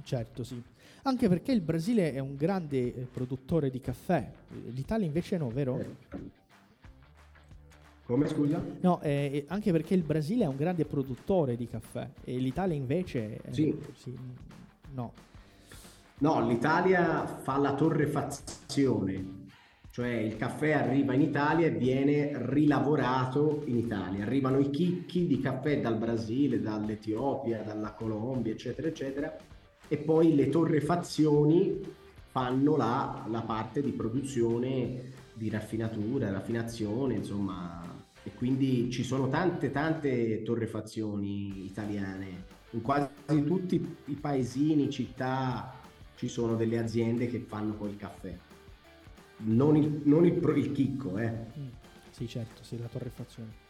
Certo, 0.03 0.43
sì. 0.43 0.61
Anche 1.03 1.27
perché 1.27 1.51
il 1.51 1.61
Brasile 1.61 2.13
è 2.13 2.19
un 2.19 2.35
grande 2.35 2.93
eh, 2.93 3.07
produttore 3.11 3.69
di 3.69 3.79
caffè, 3.79 4.31
l'Italia 4.67 5.05
invece 5.05 5.37
no, 5.37 5.49
vero? 5.49 5.79
Eh. 5.79 6.39
Come 8.05 8.27
scusa? 8.27 8.61
No, 8.81 9.01
eh, 9.01 9.45
anche 9.47 9.71
perché 9.71 9.93
il 9.93 10.03
Brasile 10.03 10.43
è 10.43 10.47
un 10.47 10.57
grande 10.57 10.85
produttore 10.85 11.55
di 11.55 11.67
caffè 11.67 12.09
e 12.23 12.37
l'Italia 12.37 12.75
invece... 12.75 13.39
Sì. 13.49 13.75
sì 13.95 14.13
no. 14.93 15.13
No, 16.19 16.47
l'Italia 16.47 17.25
fa 17.25 17.57
la 17.57 17.73
torrefazione, 17.73 19.47
cioè 19.89 20.09
il 20.09 20.37
caffè 20.37 20.73
arriva 20.73 21.13
in 21.13 21.21
Italia 21.21 21.65
e 21.65 21.71
viene 21.71 22.31
rilavorato 22.35 23.63
in 23.65 23.77
Italia. 23.77 24.23
Arrivano 24.23 24.59
i 24.59 24.69
chicchi 24.69 25.25
di 25.25 25.39
caffè 25.39 25.81
dal 25.81 25.97
Brasile, 25.97 26.61
dall'Etiopia, 26.61 27.63
dalla 27.63 27.93
Colombia, 27.93 28.51
eccetera, 28.51 28.87
eccetera, 28.87 29.35
e 29.91 29.97
poi 29.97 30.35
le 30.35 30.47
torrefazioni 30.47 31.81
fanno 32.29 32.77
la, 32.77 33.25
la 33.29 33.41
parte 33.41 33.81
di 33.81 33.91
produzione, 33.91 35.11
di 35.33 35.49
raffinatura, 35.49 36.31
raffinazione, 36.31 37.15
insomma, 37.15 37.83
e 38.23 38.31
quindi 38.33 38.89
ci 38.89 39.03
sono 39.03 39.27
tante, 39.27 39.69
tante 39.69 40.43
torrefazioni 40.43 41.65
italiane. 41.65 42.45
In 42.69 42.81
quasi 42.81 43.43
tutti 43.43 43.85
i 44.05 44.13
paesini, 44.13 44.89
città, 44.89 45.73
ci 46.15 46.29
sono 46.29 46.55
delle 46.55 46.79
aziende 46.79 47.27
che 47.27 47.39
fanno 47.39 47.73
poi 47.73 47.89
il 47.89 47.97
caffè 47.97 48.37
non 49.43 49.75
il, 49.75 50.01
non 50.05 50.25
il, 50.25 50.33
il 50.55 50.71
chicco, 50.71 51.17
eh. 51.17 51.29
Mm. 51.29 51.67
Sì, 52.11 52.27
certo, 52.27 52.63
sì, 52.63 52.77
la 52.77 52.87
torrefazione. 52.87 53.69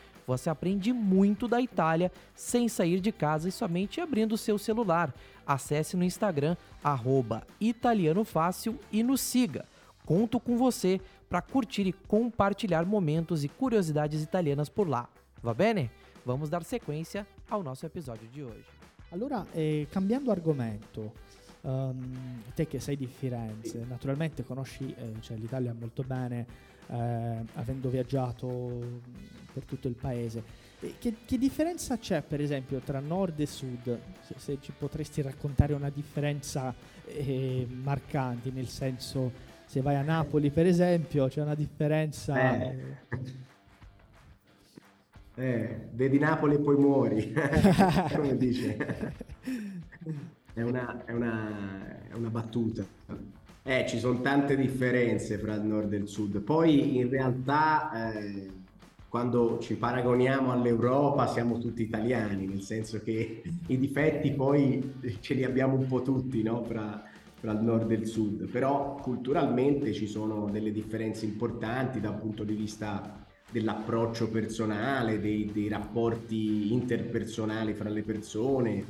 Você 0.31 0.49
aprende 0.49 0.93
muito 0.93 1.45
da 1.45 1.59
Itália 1.59 2.09
sem 2.33 2.69
sair 2.69 3.01
de 3.01 3.11
casa 3.11 3.49
e 3.49 3.51
somente 3.51 3.99
abrindo 3.99 4.31
o 4.31 4.37
seu 4.37 4.57
celular. 4.57 5.13
Acesse 5.45 5.97
no 5.97 6.05
Instagram, 6.05 6.55
italianofácil 7.59 8.79
e 8.89 9.03
nos 9.03 9.19
siga. 9.19 9.65
Conto 10.05 10.39
com 10.39 10.57
você 10.57 11.01
para 11.29 11.41
curtir 11.41 11.85
e 11.85 11.91
compartilhar 11.91 12.85
momentos 12.85 13.43
e 13.43 13.49
curiosidades 13.49 14.23
italianas 14.23 14.69
por 14.69 14.87
lá. 14.87 15.09
Va 15.43 15.53
bene? 15.53 15.91
Vamos 16.25 16.49
dar 16.49 16.63
sequência 16.63 17.27
ao 17.49 17.61
nosso 17.61 17.85
episódio 17.85 18.25
de 18.29 18.41
hoje. 18.41 18.69
Allora, 19.11 19.45
eh, 19.53 19.85
cambiando 19.91 20.31
argomento, 20.31 21.11
um, 21.65 22.39
te 22.55 22.65
che 22.65 22.79
sei 22.79 22.95
di 22.95 23.05
Firenze, 23.05 23.85
naturalmente 23.85 24.43
conosci 24.43 24.95
eh, 24.97 25.11
cioè, 25.19 25.35
l'Italia 25.35 25.75
molto 25.77 26.03
bene, 26.03 26.45
eh, 26.87 27.45
avendo 27.53 27.89
viaggiato 27.89 28.99
per 29.53 29.63
tutto 29.65 29.87
il 29.87 29.95
paese. 29.95 30.43
Che, 30.99 31.15
che, 31.25 31.37
differenza 31.37 31.97
c'è, 31.97 32.23
per 32.23 32.41
esempio, 32.41 32.79
tra 32.79 32.99
nord 32.99 33.39
e 33.39 33.45
sud? 33.45 33.99
Se, 34.21 34.33
se 34.37 34.57
ci 34.61 34.73
potresti 34.75 35.21
raccontare 35.21 35.73
una 35.73 35.89
differenza 35.89 36.73
eh, 37.05 37.67
marcante, 37.69 38.49
nel 38.51 38.67
senso, 38.67 39.31
se 39.65 39.81
vai 39.81 39.95
a 39.95 40.01
Napoli, 40.01 40.49
per 40.49 40.65
esempio, 40.65 41.27
c'è 41.27 41.41
una 41.41 41.55
differenza. 41.55 42.59
Eh. 42.59 42.97
Eh, 45.35 45.87
vedi 45.91 46.19
Napoli 46.19 46.55
e 46.55 46.59
poi 46.59 46.75
muori, 46.77 47.33
come 48.13 48.37
dice. 48.37 48.77
È 50.53 50.61
una, 50.63 51.05
è, 51.05 51.13
una, 51.13 52.09
è 52.09 52.13
una, 52.13 52.29
battuta. 52.29 52.85
Eh, 53.63 53.85
ci 53.87 53.99
sono 53.99 54.21
tante 54.21 54.55
differenze 54.55 55.37
fra 55.37 55.53
il 55.53 55.61
nord 55.61 55.93
e 55.93 55.97
il 55.97 56.07
sud. 56.07 56.39
Poi 56.39 56.97
in 56.97 57.09
realtà 57.09 58.11
eh, 58.11 58.49
quando 59.07 59.59
ci 59.59 59.75
paragoniamo 59.75 60.51
all'Europa 60.51 61.27
siamo 61.27 61.59
tutti 61.59 61.83
italiani, 61.83 62.47
nel 62.47 62.61
senso 62.61 63.01
che 63.03 63.43
i 63.67 63.77
difetti 63.77 64.31
poi 64.31 64.95
ce 65.19 65.35
li 65.35 65.43
abbiamo 65.43 65.75
un 65.75 65.85
po' 65.85 66.01
tutti 66.01 66.41
no? 66.41 66.63
fra, 66.63 67.03
fra 67.35 67.51
il 67.51 67.59
nord 67.59 67.91
e 67.91 67.95
il 67.95 68.07
sud. 68.07 68.49
Però 68.49 68.95
culturalmente 68.95 69.93
ci 69.93 70.07
sono 70.07 70.49
delle 70.49 70.71
differenze 70.71 71.25
importanti 71.25 71.99
dal 71.99 72.17
punto 72.17 72.43
di 72.43 72.55
vista 72.55 73.19
dell'approccio 73.51 74.29
personale, 74.29 75.19
dei, 75.19 75.51
dei, 75.51 75.67
rapporti 75.67 76.71
interpersonali 76.71 77.73
fra 77.73 77.89
le 77.89 78.01
persone, 78.01 78.85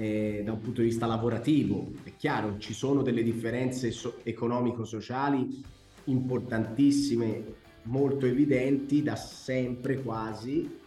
eh, 0.00 0.40
da 0.42 0.52
un 0.52 0.60
punto 0.62 0.80
di 0.80 0.86
vista 0.86 1.04
lavorativo. 1.04 1.90
È 2.02 2.12
chiaro, 2.16 2.56
ci 2.56 2.72
sono 2.72 3.02
delle 3.02 3.22
differenze 3.22 3.90
so- 3.90 4.20
economico-sociali 4.22 5.62
importantissime, 6.04 7.58
molto 7.82 8.24
evidenti 8.24 9.02
da 9.02 9.14
sempre 9.14 10.00
quasi, 10.00 10.78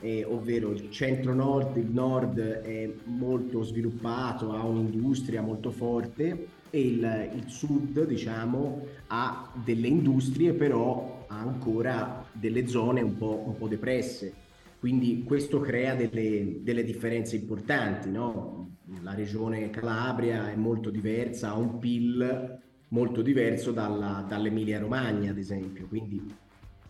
eh, 0.00 0.22
ovvero 0.24 0.70
il 0.72 0.90
centro-nord, 0.90 1.78
il 1.78 1.90
nord 1.90 2.38
è 2.38 2.92
molto 3.04 3.62
sviluppato, 3.62 4.52
ha 4.52 4.62
un'industria 4.62 5.40
molto 5.40 5.70
forte 5.70 6.48
e 6.68 6.80
il, 6.80 7.30
il 7.36 7.48
sud, 7.48 8.04
diciamo, 8.04 8.86
ha 9.06 9.50
delle 9.64 9.88
industrie 9.88 10.52
però 10.52 11.24
ha 11.26 11.38
ancora 11.38 12.26
delle 12.32 12.66
zone 12.66 13.00
un 13.00 13.16
po', 13.16 13.42
un 13.46 13.56
po 13.56 13.66
depresse. 13.66 14.46
Quindi 14.78 15.24
questo 15.24 15.60
crea 15.60 15.94
delle, 15.94 16.60
delle 16.62 16.84
differenze 16.84 17.36
importanti. 17.36 18.10
No? 18.10 18.76
La 19.02 19.14
regione 19.14 19.70
Calabria 19.70 20.50
è 20.50 20.54
molto 20.54 20.90
diversa, 20.90 21.50
ha 21.50 21.56
un 21.56 21.78
PIL 21.78 22.60
molto 22.88 23.22
diverso 23.22 23.72
dalla, 23.72 24.24
dall'Emilia 24.26 24.78
Romagna, 24.78 25.30
ad 25.30 25.38
esempio. 25.38 25.86
Quindi 25.88 26.22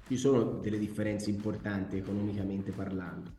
ci 0.07 0.17
sono 0.17 0.59
delle 0.61 0.79
differenze 0.79 1.31
importanti 1.31 1.97
economicamente 1.97 2.73
parlando. 2.73 3.33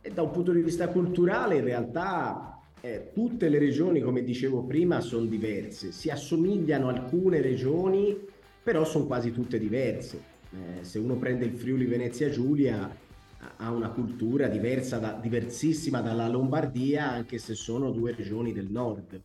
E 0.00 0.10
da 0.10 0.22
un 0.22 0.30
punto 0.30 0.52
di 0.52 0.62
vista 0.62 0.88
culturale, 0.88 1.56
in 1.56 1.64
realtà, 1.64 2.58
eh, 2.80 3.10
tutte 3.14 3.48
le 3.48 3.58
regioni, 3.58 4.00
come 4.00 4.24
dicevo 4.24 4.64
prima, 4.64 5.00
sono 5.00 5.26
diverse. 5.26 5.92
Si 5.92 6.10
assomigliano 6.10 6.88
alcune 6.88 7.40
regioni, 7.40 8.18
però 8.62 8.84
sono 8.84 9.06
quasi 9.06 9.32
tutte 9.32 9.58
diverse. 9.58 10.30
Eh, 10.50 10.84
se 10.84 10.98
uno 10.98 11.16
prende 11.16 11.44
il 11.44 11.52
Friuli 11.52 11.86
Venezia 11.86 12.28
Giulia 12.28 12.90
ha 13.56 13.70
una 13.70 13.90
cultura 13.90 14.46
diversa 14.46 14.98
da, 14.98 15.12
diversissima 15.20 16.00
dalla 16.00 16.28
Lombardia 16.28 17.10
anche 17.10 17.38
se 17.38 17.54
sono 17.54 17.90
due 17.90 18.14
regioni 18.14 18.52
del 18.52 18.70
nord. 18.70 19.20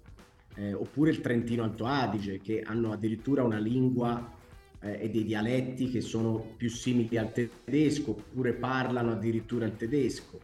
Eh, 0.56 0.74
oppure 0.74 1.12
il 1.12 1.22
Trentino 1.22 1.64
Alto 1.64 1.86
Adige 1.86 2.40
che 2.40 2.62
hanno 2.62 2.92
addirittura 2.92 3.44
una 3.44 3.60
lingua 3.60 4.34
eh, 4.82 5.02
e 5.02 5.10
dei 5.10 5.24
dialetti 5.24 5.90
che 5.90 6.02
sono 6.02 6.54
più 6.58 6.70
simili 6.70 7.16
al 7.18 7.32
tedesco 7.32 8.12
oppure 8.12 8.54
parlano 8.54 9.12
addirittura 9.12 9.66
il 9.66 9.76
tedesco. 9.76 10.40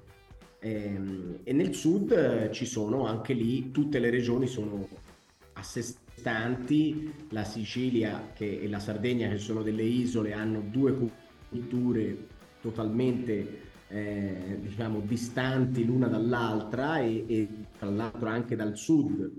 Ehm, 0.60 1.40
e 1.44 1.52
nel 1.52 1.74
sud 1.74 2.12
eh, 2.12 2.52
ci 2.52 2.66
sono 2.66 3.06
anche 3.08 3.34
lì 3.34 3.72
tutte 3.72 4.00
le 4.00 4.10
regioni 4.10 4.48
sono 4.48 4.88
a 5.54 5.64
sé 5.64 5.82
stanti, 5.82 7.12
la 7.30 7.44
Sicilia 7.44 8.32
che, 8.34 8.60
e 8.62 8.70
la 8.70 8.80
Sardegna 8.80 9.28
che 9.28 9.38
sono 9.38 9.62
delle 9.62 9.84
isole 9.84 10.34
hanno 10.34 10.62
due 10.62 10.96
culture 11.50 12.28
totalmente 12.62 13.63
eh, 13.94 14.58
diciamo 14.60 15.02
distanti 15.02 15.86
l'una 15.86 16.08
dall'altra 16.08 17.00
e, 17.00 17.26
e, 17.28 17.48
tra 17.78 17.90
l'altro 17.90 18.28
anche 18.28 18.56
dal 18.56 18.76
sud, 18.76 19.32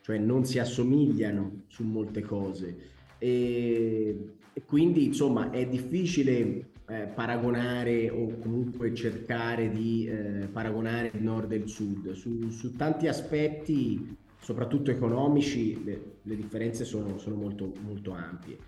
cioè 0.00 0.18
non 0.18 0.44
si 0.44 0.58
assomigliano 0.58 1.62
su 1.68 1.84
molte 1.84 2.22
cose 2.22 2.76
e, 3.18 4.32
e 4.52 4.62
quindi 4.64 5.04
insomma 5.06 5.50
è 5.50 5.66
difficile 5.66 6.72
eh, 6.86 7.06
paragonare 7.14 8.10
o 8.10 8.36
comunque 8.38 8.92
cercare 8.94 9.70
di 9.70 10.06
eh, 10.06 10.48
paragonare 10.52 11.12
il 11.14 11.22
nord 11.22 11.52
e 11.52 11.56
il 11.56 11.68
sud. 11.68 12.12
Su, 12.12 12.50
su 12.50 12.74
tanti 12.76 13.06
aspetti 13.06 14.16
soprattutto 14.40 14.90
economici, 14.90 15.82
le, 15.84 16.16
le 16.20 16.36
differenze 16.36 16.84
sono, 16.84 17.16
sono, 17.18 17.36
molto, 17.36 17.72
molto 17.80 18.12
ampie. 18.12 18.58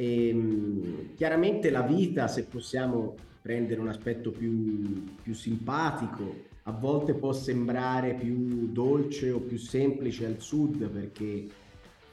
E, 0.00 0.28
ehm, 0.28 1.14
chiaramente 1.14 1.68
la 1.68 1.82
vita, 1.82 2.26
se 2.26 2.44
possiamo 2.44 3.14
prendere 3.42 3.80
un 3.80 3.88
aspetto 3.88 4.30
più, 4.30 5.04
più 5.22 5.34
simpatico, 5.34 6.48
a 6.64 6.72
volte 6.72 7.12
può 7.12 7.32
sembrare 7.32 8.14
più 8.14 8.70
dolce 8.72 9.30
o 9.30 9.40
più 9.40 9.58
semplice 9.58 10.24
al 10.24 10.40
sud 10.40 10.88
perché 10.88 11.46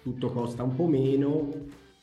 tutto 0.03 0.31
costa 0.31 0.63
un 0.63 0.75
po' 0.75 0.87
meno, 0.87 1.53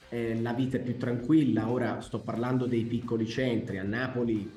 eh, 0.08 0.40
la 0.40 0.54
vita 0.54 0.78
è 0.78 0.80
più 0.80 0.96
tranquilla. 0.96 1.70
Ora 1.70 2.00
sto 2.00 2.20
parlando 2.20 2.64
dei 2.64 2.84
piccoli 2.84 3.26
centri, 3.26 3.78
a 3.78 3.82
Napoli 3.82 4.50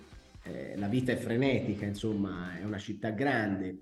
eh, 0.44 0.78
la 0.78 0.88
vita 0.88 1.12
è 1.12 1.18
frenetica, 1.18 1.86
insomma 1.86 2.58
è 2.58 2.64
una 2.64 2.80
città 2.80 3.10
grande, 3.10 3.76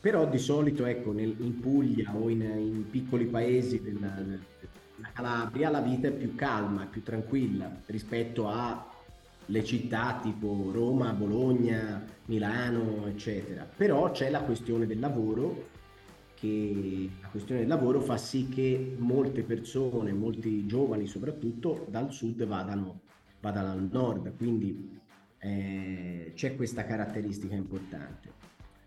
però 0.00 0.28
di 0.28 0.38
solito 0.38 0.86
ecco, 0.86 1.12
nel, 1.12 1.36
in 1.38 1.60
Puglia 1.60 2.12
o 2.16 2.28
in, 2.28 2.40
in 2.40 2.90
piccoli 2.90 3.26
paesi 3.26 3.80
della, 3.80 4.16
della, 5.00 5.10
Calabria 5.12 5.70
la 5.70 5.80
vita 5.80 6.08
è 6.08 6.12
più 6.12 6.34
calma, 6.34 6.86
più 6.86 7.02
tranquilla 7.02 7.70
rispetto 7.86 8.48
alle 8.48 9.64
città 9.64 10.20
tipo 10.22 10.70
Roma, 10.72 11.12
Bologna, 11.12 12.04
Milano, 12.26 13.06
eccetera. 13.06 13.64
Però 13.64 14.10
c'è 14.10 14.30
la 14.30 14.42
questione 14.42 14.86
del 14.86 14.98
lavoro 14.98 15.68
che 16.34 17.10
la 17.20 17.28
questione 17.28 17.60
del 17.60 17.68
lavoro 17.68 18.00
fa 18.00 18.16
sì 18.16 18.48
che 18.48 18.96
molte 18.98 19.42
persone, 19.42 20.12
molti 20.12 20.66
giovani 20.66 21.06
soprattutto, 21.06 21.86
dal 21.90 22.12
sud 22.12 22.44
vadano, 22.46 23.00
vadano 23.40 23.72
al 23.72 23.88
nord, 23.90 24.36
quindi 24.36 24.98
eh, 25.38 26.32
c'è 26.34 26.56
questa 26.56 26.84
caratteristica 26.84 27.54
importante. 27.54 28.38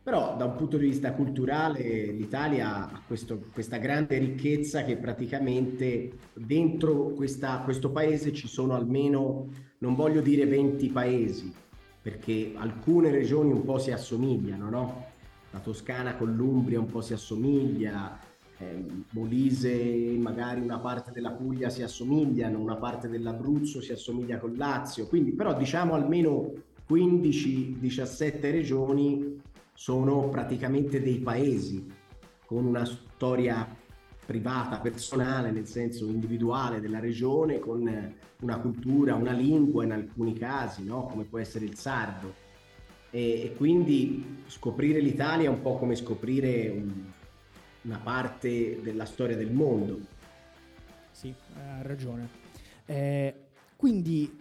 Però 0.03 0.35
da 0.35 0.43
un 0.43 0.55
punto 0.55 0.75
di 0.77 0.87
vista 0.87 1.13
culturale 1.13 2.11
l'Italia 2.11 2.89
ha 2.89 3.01
questo, 3.07 3.45
questa 3.53 3.77
grande 3.77 4.17
ricchezza 4.17 4.83
che 4.83 4.97
praticamente 4.97 6.11
dentro 6.33 7.11
questa, 7.11 7.59
questo 7.59 7.89
paese 7.89 8.33
ci 8.33 8.49
sono 8.49 8.75
almeno, 8.75 9.47
non 9.77 9.95
voglio 9.95 10.19
dire 10.19 10.45
20 10.45 10.89
paesi, 10.89 11.53
perché 12.01 12.51
alcune 12.55 13.11
regioni 13.11 13.53
un 13.53 13.63
po' 13.63 13.77
si 13.77 13.91
assomigliano, 13.91 14.69
no? 14.69 15.05
La 15.51 15.59
Toscana 15.59 16.17
con 16.17 16.35
l'Umbria 16.35 16.81
un 16.81 16.87
po' 16.87 16.99
si 16.99 17.13
assomiglia, 17.13 18.19
eh, 18.57 18.85
Molise, 19.11 20.17
magari 20.17 20.59
una 20.59 20.79
parte 20.79 21.11
della 21.11 21.31
Puglia 21.31 21.69
si 21.69 21.81
assomigliano, 21.81 22.59
una 22.59 22.75
parte 22.75 23.07
dell'Abruzzo 23.07 23.79
si 23.79 23.93
assomiglia 23.93 24.37
con 24.37 24.53
Lazio, 24.57 25.07
quindi 25.07 25.31
però 25.31 25.55
diciamo 25.55 25.93
almeno 25.93 26.51
15-17 26.89 28.51
regioni 28.51 29.41
sono 29.73 30.29
praticamente 30.29 31.01
dei 31.01 31.19
paesi 31.19 31.91
con 32.45 32.65
una 32.65 32.85
storia 32.85 33.67
privata, 34.25 34.79
personale, 34.79 35.51
nel 35.51 35.67
senso 35.67 36.05
individuale 36.05 36.79
della 36.79 36.99
regione, 36.99 37.59
con 37.59 38.15
una 38.41 38.59
cultura, 38.59 39.15
una 39.15 39.31
lingua 39.31 39.83
in 39.83 39.91
alcuni 39.91 40.33
casi, 40.33 40.83
no? 40.83 41.05
come 41.07 41.23
può 41.23 41.39
essere 41.39 41.65
il 41.65 41.75
sardo. 41.75 42.41
E, 43.09 43.43
e, 43.43 43.53
quindi 43.55 44.43
scoprire 44.47 44.99
l'Italia 44.99 45.47
è 45.47 45.49
un 45.49 45.61
po' 45.61 45.77
come 45.77 45.95
scoprire 45.95 46.69
un, 46.69 46.91
una 47.81 47.99
parte 47.99 48.81
della 48.81 49.05
storia 49.05 49.35
del 49.35 49.51
mondo. 49.51 49.99
Sì, 51.11 51.33
ha 51.55 51.81
ragione. 51.81 52.29
Eh, 52.85 53.35
quindi, 53.75 54.39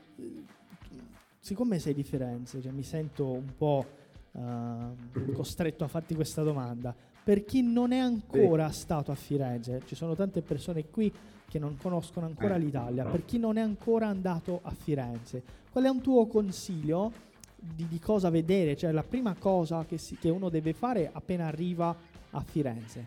siccome 1.38 1.78
sei 1.78 1.94
di 1.94 2.02
Firenze, 2.02 2.62
cioè 2.62 2.72
mi 2.72 2.82
sento 2.82 3.30
un 3.30 3.54
po' 3.56 4.00
uh, 4.32 5.32
costretto 5.32 5.84
a 5.84 5.88
farti 5.88 6.14
questa 6.14 6.42
domanda. 6.42 6.94
Per 7.24 7.44
chi 7.44 7.62
non 7.62 7.92
è 7.92 7.98
ancora 7.98 8.70
sì. 8.70 8.80
stato 8.80 9.12
a 9.12 9.14
Firenze, 9.14 9.82
ci 9.86 9.94
sono 9.94 10.14
tante 10.14 10.42
persone 10.42 10.88
qui 10.88 11.12
che 11.48 11.58
non 11.58 11.76
conoscono 11.76 12.26
ancora 12.26 12.56
eh, 12.56 12.58
l'Italia, 12.58 13.04
no. 13.04 13.10
per 13.10 13.24
chi 13.24 13.38
non 13.38 13.58
è 13.58 13.60
ancora 13.60 14.08
andato 14.08 14.60
a 14.62 14.70
Firenze, 14.70 15.42
qual 15.70 15.84
è 15.84 15.88
un 15.88 16.00
tuo 16.00 16.26
consiglio 16.26 17.12
di, 17.56 17.86
di 17.86 17.98
cosa 18.00 18.30
vedere? 18.30 18.76
Cioè 18.76 18.90
la 18.90 19.04
prima 19.04 19.34
cosa 19.38 19.84
che, 19.84 19.98
si, 19.98 20.16
che 20.16 20.30
uno 20.30 20.48
deve 20.48 20.72
fare 20.72 21.10
appena 21.12 21.46
arriva 21.46 21.94
a 22.30 22.40
Firenze? 22.40 23.06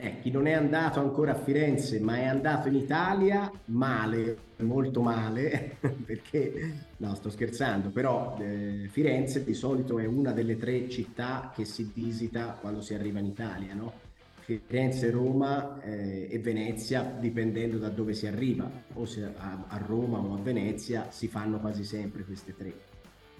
Eh, 0.00 0.20
chi 0.20 0.30
non 0.30 0.46
è 0.46 0.52
andato 0.52 1.00
ancora 1.00 1.32
a 1.32 1.34
Firenze 1.34 1.98
ma 1.98 2.18
è 2.18 2.24
andato 2.24 2.68
in 2.68 2.76
Italia, 2.76 3.50
male, 3.66 4.36
molto 4.58 5.02
male, 5.02 5.76
perché 6.06 6.86
no, 6.98 7.14
sto 7.16 7.30
scherzando, 7.30 7.88
però 7.88 8.36
eh, 8.38 8.86
Firenze 8.88 9.42
di 9.42 9.54
solito 9.54 9.98
è 9.98 10.06
una 10.06 10.30
delle 10.30 10.56
tre 10.56 10.88
città 10.88 11.52
che 11.52 11.64
si 11.64 11.90
visita 11.92 12.56
quando 12.60 12.80
si 12.80 12.94
arriva 12.94 13.18
in 13.18 13.26
Italia, 13.26 13.74
no? 13.74 14.06
Firenze, 14.36 15.10
Roma 15.10 15.82
eh, 15.82 16.28
e 16.30 16.38
Venezia, 16.38 17.02
dipendendo 17.02 17.76
da 17.76 17.88
dove 17.88 18.14
si 18.14 18.26
arriva, 18.26 18.70
o 18.94 19.04
se 19.04 19.24
a, 19.24 19.64
a 19.66 19.76
Roma 19.78 20.18
o 20.18 20.32
a 20.32 20.38
Venezia 20.38 21.10
si 21.10 21.28
fanno 21.28 21.58
quasi 21.58 21.84
sempre 21.84 22.22
queste 22.22 22.56
tre. 22.56 22.72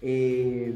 E, 0.00 0.72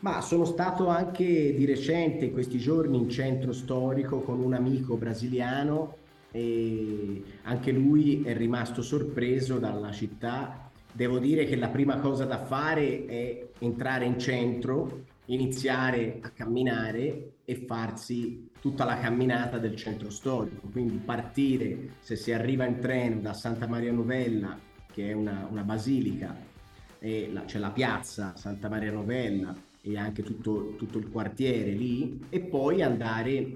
ma 0.00 0.20
sono 0.20 0.44
stato 0.44 0.88
anche 0.88 1.54
di 1.54 1.64
recente 1.64 2.26
in 2.26 2.32
questi 2.32 2.58
giorni 2.58 2.98
in 2.98 3.08
centro 3.08 3.52
storico 3.52 4.20
con 4.20 4.40
un 4.40 4.52
amico 4.52 4.96
brasiliano 4.96 5.96
e 6.30 7.22
anche 7.42 7.72
lui 7.72 8.22
è 8.22 8.36
rimasto 8.36 8.82
sorpreso 8.82 9.58
dalla 9.58 9.90
città. 9.90 10.70
Devo 10.92 11.18
dire 11.18 11.44
che 11.44 11.56
la 11.56 11.68
prima 11.68 11.98
cosa 11.98 12.24
da 12.24 12.44
fare 12.44 13.06
è 13.06 13.48
entrare 13.58 14.04
in 14.04 14.18
centro, 14.18 15.04
iniziare 15.26 16.18
a 16.20 16.30
camminare 16.30 17.32
e 17.44 17.54
farsi 17.66 18.50
tutta 18.60 18.84
la 18.84 18.98
camminata 18.98 19.58
del 19.58 19.76
centro 19.76 20.10
storico, 20.10 20.68
quindi 20.70 20.96
partire 20.96 21.94
se 22.00 22.16
si 22.16 22.32
arriva 22.32 22.64
in 22.64 22.80
treno 22.80 23.20
da 23.20 23.32
Santa 23.32 23.66
Maria 23.66 23.92
Novella, 23.92 24.58
che 24.92 25.10
è 25.10 25.12
una, 25.12 25.46
una 25.50 25.62
basilica, 25.62 26.34
la, 27.00 27.44
c'è 27.44 27.58
la 27.58 27.70
piazza 27.70 28.34
Santa 28.36 28.68
Maria 28.68 28.92
Novella 28.92 29.54
e 29.80 29.96
anche 29.96 30.22
tutto, 30.22 30.74
tutto 30.76 30.98
il 30.98 31.08
quartiere 31.10 31.70
lì 31.70 32.20
e 32.28 32.40
poi 32.40 32.82
andare 32.82 33.52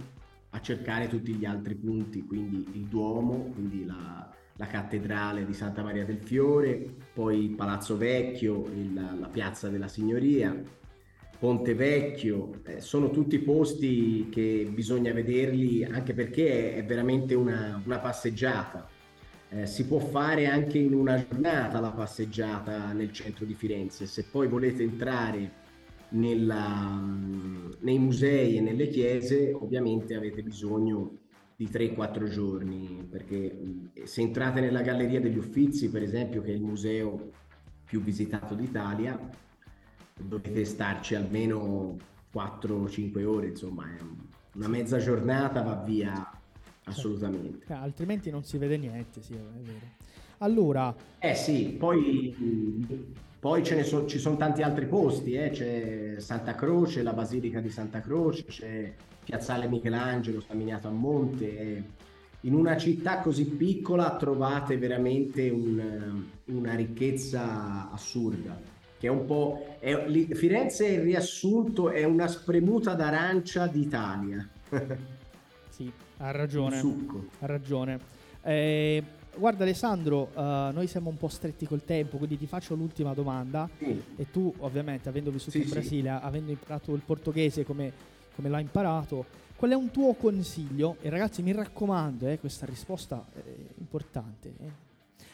a 0.51 0.61
cercare 0.61 1.09
tutti 1.09 1.33
gli 1.35 1.45
altri 1.45 1.75
punti, 1.75 2.25
quindi 2.25 2.67
il 2.75 2.85
Duomo, 2.87 3.51
quindi 3.55 3.85
la, 3.85 4.29
la 4.57 4.67
cattedrale 4.67 5.47
di 5.47 5.55
Santa 5.55 5.83
Maria 5.83 6.05
del 6.05 6.19
Fiore, 6.19 6.85
poi 7.13 7.45
il 7.45 7.55
Palazzo 7.55 7.97
Vecchio, 7.97 8.67
il, 8.67 8.93
la 8.95 9.29
piazza 9.29 9.69
della 9.69 9.89
Signoria, 9.89 10.61
Ponte 11.39 11.75
Vecchio, 11.75 12.61
eh, 12.65 12.81
sono 12.81 13.11
tutti 13.11 13.39
posti 13.39 14.29
che 14.31 14.69
bisogna 14.71 15.13
vederli 15.13 15.85
anche 15.85 16.13
perché 16.13 16.75
è, 16.75 16.77
è 16.77 16.85
veramente 16.85 17.35
una, 17.35 17.81
una 17.85 17.99
passeggiata 17.99 18.90
eh, 19.51 19.67
si 19.67 19.87
può 19.87 19.99
fare 19.99 20.47
anche 20.47 20.79
in 20.79 20.95
una 20.95 21.25
giornata 21.27 21.81
la 21.81 21.91
passeggiata 21.91 22.93
nel 22.93 23.13
centro 23.13 23.45
di 23.45 23.55
Firenze. 23.55 24.07
Se 24.07 24.25
poi 24.25 24.47
volete 24.47 24.83
entrare 24.83 25.59
nella, 26.11 27.01
nei 27.81 27.99
musei 27.99 28.57
e 28.57 28.61
nelle 28.61 28.89
chiese, 28.89 29.53
ovviamente 29.53 30.15
avete 30.15 30.43
bisogno 30.43 31.19
di 31.57 31.67
3-4 31.67 32.29
giorni, 32.29 33.07
perché 33.11 33.91
se 34.05 34.21
entrate 34.23 34.61
nella 34.61 34.83
Galleria 34.83 35.21
degli 35.21 35.37
Uffizi, 35.37 35.91
per 35.91 36.03
esempio, 36.03 36.43
che 36.43 36.53
è 36.53 36.55
il 36.55 36.63
museo 36.63 37.33
più 37.85 38.01
visitato 38.01 38.55
d'Italia, 38.55 39.19
dovete 40.15 40.65
starci 40.65 41.17
almeno 41.17 41.97
4-5 42.33 43.25
ore, 43.25 43.49
insomma, 43.49 43.85
una 44.55 44.69
mezza 44.69 44.99
giornata 44.99 45.63
va 45.63 45.83
via 45.85 46.30
assolutamente. 46.91 47.67
Eh, 47.69 47.75
altrimenti 47.75 48.31
non 48.31 48.45
si 48.45 48.59
vede 48.59 48.77
niente, 48.77 49.23
sì, 49.23 49.35
è 49.35 49.39
vero. 49.63 50.09
Allora... 50.39 50.95
Eh 51.19 51.35
sì, 51.35 51.75
poi, 51.79 52.35
poi 53.39 53.63
ce 53.63 53.75
ne 53.75 53.83
so, 53.83 54.07
ci 54.07 54.19
sono 54.19 54.37
tanti 54.37 54.63
altri 54.63 54.87
posti, 54.87 55.35
eh? 55.35 55.51
c'è 55.51 56.15
Santa 56.19 56.55
Croce, 56.55 57.03
la 57.03 57.13
Basilica 57.13 57.61
di 57.61 57.71
Santa 57.71 58.01
Croce, 58.01 58.45
c'è 58.47 58.95
Piazzale 59.23 59.69
Michelangelo, 59.69 60.41
Staminato 60.41 60.89
a 60.89 60.93
Monte. 60.93 61.85
In 62.43 62.55
una 62.55 62.79
città 62.79 63.19
così 63.19 63.45
piccola 63.45 64.17
trovate 64.17 64.79
veramente 64.79 65.51
un, 65.51 66.25
una 66.47 66.75
ricchezza 66.75 67.91
assurda, 67.91 68.59
che 68.99 69.07
è 69.07 69.11
un 69.11 69.27
po'... 69.27 69.77
È, 69.79 70.07
Firenze, 70.33 70.87
il 70.87 71.01
riassunto, 71.01 71.91
è 71.91 72.05
una 72.05 72.29
spremuta 72.29 72.95
d'arancia 72.95 73.67
d'Italia. 73.67 74.49
sì, 75.81 75.91
ha 76.19 76.31
ragione. 76.31 76.83
Ha 77.39 77.47
ragione. 77.47 77.99
Eh, 78.43 79.03
guarda 79.35 79.65
Alessandro, 79.65 80.31
uh, 80.35 80.73
noi 80.73 80.87
siamo 80.87 81.09
un 81.09 81.17
po' 81.17 81.29
stretti 81.29 81.67
col 81.67 81.85
tempo, 81.85 82.19
quindi 82.19 82.37
ti 82.37 82.47
faccio 82.47 82.75
l'ultima 82.75 83.15
domanda. 83.15 83.69
Sì. 83.79 84.03
E 84.17 84.31
tu, 84.31 84.53
ovviamente, 84.59 85.09
avendo 85.09 85.31
vissuto 85.31 85.57
sì, 85.57 85.63
in 85.63 85.71
Brasile, 85.71 86.19
sì. 86.19 86.25
avendo 86.27 86.51
imparato 86.51 86.95
il 86.95 87.01
portoghese 87.01 87.65
come, 87.65 87.93
come 88.35 88.51
l'hai 88.51 88.63
imparato, 88.63 89.25
qual 89.57 89.71
è 89.71 89.75
un 89.75 89.91
tuo 89.91 90.13
consiglio? 90.15 90.97
E 91.01 91.09
ragazzi, 91.09 91.43
mi 91.43 91.53
raccomando, 91.53 92.29
eh, 92.29 92.39
questa 92.39 92.67
risposta 92.67 93.25
è 93.35 93.41
importante. 93.79 94.53
Eh. 94.59 94.89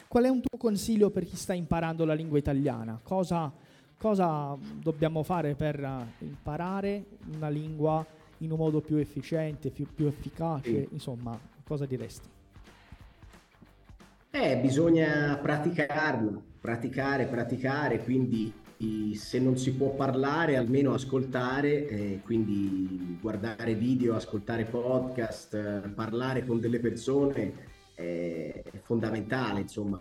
Qual 0.07 0.25
è 0.25 0.29
un 0.29 0.41
tuo 0.41 0.57
consiglio 0.57 1.11
per 1.11 1.25
chi 1.25 1.37
sta 1.37 1.55
imparando 1.55 2.05
la 2.05 2.15
lingua 2.15 2.39
italiana? 2.39 3.01
Cosa, 3.03 3.53
cosa 3.99 4.57
dobbiamo 4.81 5.25
fare 5.25 5.57
per 5.57 6.07
imparare 6.21 7.05
una 7.35 7.49
lingua 7.49 8.07
in 8.39 8.51
un 8.53 8.59
modo 8.59 8.81
più 8.81 8.97
efficiente, 8.97 9.71
più, 9.71 9.87
più 9.93 10.07
efficace? 10.07 10.71
Sì. 10.71 10.89
Insomma, 10.93 11.39
cosa 11.65 11.87
diresti? 11.87 12.29
Eh, 14.31 14.59
bisogna 14.59 15.39
praticarlo, 15.41 16.43
praticare, 16.61 17.25
praticare, 17.27 18.03
quindi 18.03 18.53
se 19.15 19.39
non 19.39 19.57
si 19.57 19.73
può 19.73 19.95
parlare 19.95 20.57
almeno 20.57 20.93
ascoltare, 20.93 21.89
eh, 21.89 22.21
quindi 22.23 23.17
guardare 23.19 23.75
video, 23.75 24.15
ascoltare 24.15 24.65
podcast, 24.65 25.89
parlare 25.95 26.45
con 26.45 26.61
delle 26.61 26.79
persone 26.81 27.55
eh, 27.95 28.63
è 28.63 28.79
fondamentale, 28.83 29.61
insomma. 29.61 29.99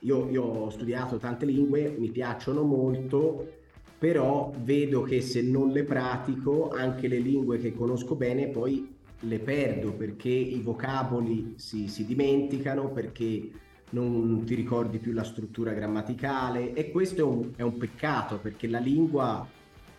Io, 0.00 0.28
io 0.30 0.42
ho 0.42 0.70
studiato 0.70 1.18
tante 1.18 1.46
lingue, 1.46 1.94
mi 1.96 2.10
piacciono 2.10 2.62
molto, 2.62 3.59
però 4.00 4.50
vedo 4.62 5.02
che 5.02 5.20
se 5.20 5.42
non 5.42 5.72
le 5.72 5.84
pratico 5.84 6.70
anche 6.70 7.06
le 7.06 7.18
lingue 7.18 7.58
che 7.58 7.74
conosco 7.74 8.14
bene 8.14 8.48
poi 8.48 8.96
le 9.20 9.38
perdo 9.40 9.92
perché 9.92 10.30
i 10.30 10.60
vocaboli 10.60 11.52
si, 11.56 11.86
si 11.86 12.06
dimenticano, 12.06 12.90
perché 12.92 13.50
non 13.90 14.42
ti 14.46 14.54
ricordi 14.54 14.96
più 14.96 15.12
la 15.12 15.22
struttura 15.22 15.74
grammaticale. 15.74 16.72
E 16.72 16.90
questo 16.90 17.20
è 17.20 17.24
un, 17.24 17.50
è 17.56 17.60
un, 17.60 17.76
peccato 17.76 18.38
perché 18.38 18.68
la 18.68 18.78
lingua 18.78 19.46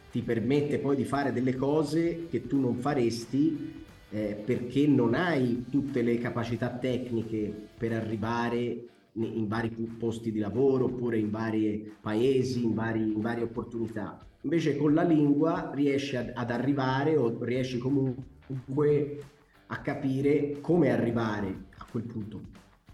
ti 0.10 0.24
permette 0.24 0.80
poi 0.80 0.96
di 0.96 1.06
fare 1.06 1.32
delle 1.32 1.56
cose 1.56 2.26
che 2.28 2.48
tu 2.48 2.60
non 2.60 2.78
faresti 2.78 3.84
eh, 4.10 4.42
perché 4.44 4.88
non 4.88 5.14
hai 5.14 5.66
tutte 5.70 6.02
le 6.02 6.18
capacità 6.18 6.70
tecniche 6.70 7.54
per 7.78 7.94
arrivare 7.94 8.88
in 9.14 9.48
vari 9.48 9.70
posti 9.70 10.32
di 10.32 10.40
lavoro 10.40 10.86
oppure 10.86 11.18
in 11.18 11.30
vari 11.30 11.92
paesi, 12.00 12.64
in, 12.64 12.74
vari, 12.74 13.12
in 13.12 13.20
varie 13.20 13.44
opportunità. 13.44 14.20
Invece 14.42 14.78
con 14.78 14.94
la 14.94 15.04
lingua 15.04 15.72
riesci 15.74 16.16
ad, 16.16 16.32
ad 16.34 16.50
arrivare 16.50 17.18
o 17.18 17.38
riesci 17.44 17.78
comunque 17.78 19.24
a 19.68 19.78
capire 19.82 20.60
come 20.62 20.92
arrivare 20.92 21.66
a 21.78 21.86
quel 21.90 22.04
punto. 22.04 22.42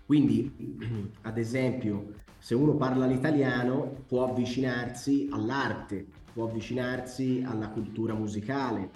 Quindi, 0.06 1.12
ad 1.22 1.38
esempio, 1.38 2.14
se 2.40 2.56
uno 2.56 2.76
parla 2.76 3.06
l'italiano 3.06 4.04
può 4.08 4.30
avvicinarsi 4.30 5.28
all'arte, 5.32 6.06
può 6.34 6.46
avvicinarsi 6.46 7.44
alla 7.46 7.70
cultura 7.70 8.14
musicale, 8.14 8.90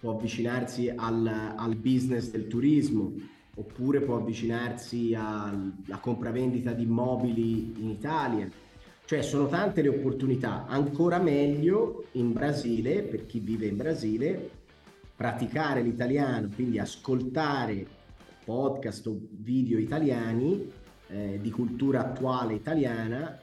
può 0.00 0.12
avvicinarsi 0.12 0.92
al, 0.94 1.54
al 1.56 1.76
business 1.76 2.30
del 2.30 2.46
turismo, 2.46 3.14
oppure 3.56 4.00
può 4.00 4.16
avvicinarsi 4.16 5.14
alla 5.14 5.98
compravendita 6.00 6.72
di 6.72 6.84
immobili 6.84 7.74
in 7.80 7.90
Italia. 7.90 8.48
Cioè 9.04 9.22
sono 9.22 9.46
tante 9.46 9.82
le 9.82 9.88
opportunità, 9.88 10.66
ancora 10.66 11.18
meglio 11.18 12.06
in 12.12 12.32
Brasile, 12.32 13.02
per 13.02 13.26
chi 13.26 13.38
vive 13.38 13.66
in 13.66 13.76
Brasile, 13.76 14.50
praticare 15.14 15.80
l'italiano, 15.80 16.48
quindi 16.54 16.78
ascoltare 16.78 17.86
podcast 18.44 19.06
o 19.06 19.18
video 19.30 19.78
italiani 19.78 20.70
eh, 21.08 21.38
di 21.40 21.50
cultura 21.50 22.00
attuale 22.00 22.54
italiana 22.54 23.38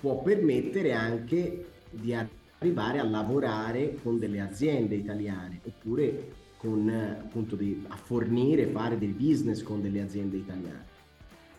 può 0.00 0.22
permettere 0.22 0.92
anche 0.92 1.66
di 1.90 2.14
arrivare 2.58 2.98
a 2.98 3.04
lavorare 3.04 3.96
con 4.02 4.18
delle 4.18 4.40
aziende 4.40 4.94
italiane 4.94 5.60
oppure 5.64 6.32
con, 6.64 6.88
appunto, 6.88 7.56
di, 7.56 7.84
a 7.88 7.96
fornire, 7.96 8.66
fare 8.66 8.96
del 8.96 9.12
business 9.12 9.62
con 9.62 9.82
delle 9.82 10.00
aziende 10.00 10.38
italiane. 10.38 10.92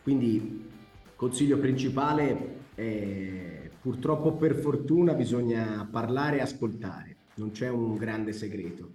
Quindi 0.01 0.67
consiglio 1.15 1.59
principale 1.59 2.63
è 2.73 3.69
purtroppo 3.79 4.33
per 4.33 4.55
fortuna 4.55 5.13
bisogna 5.13 5.87
parlare 5.89 6.37
e 6.37 6.41
ascoltare, 6.41 7.15
non 7.35 7.51
c'è 7.51 7.69
un 7.69 7.95
grande 7.95 8.33
segreto. 8.33 8.89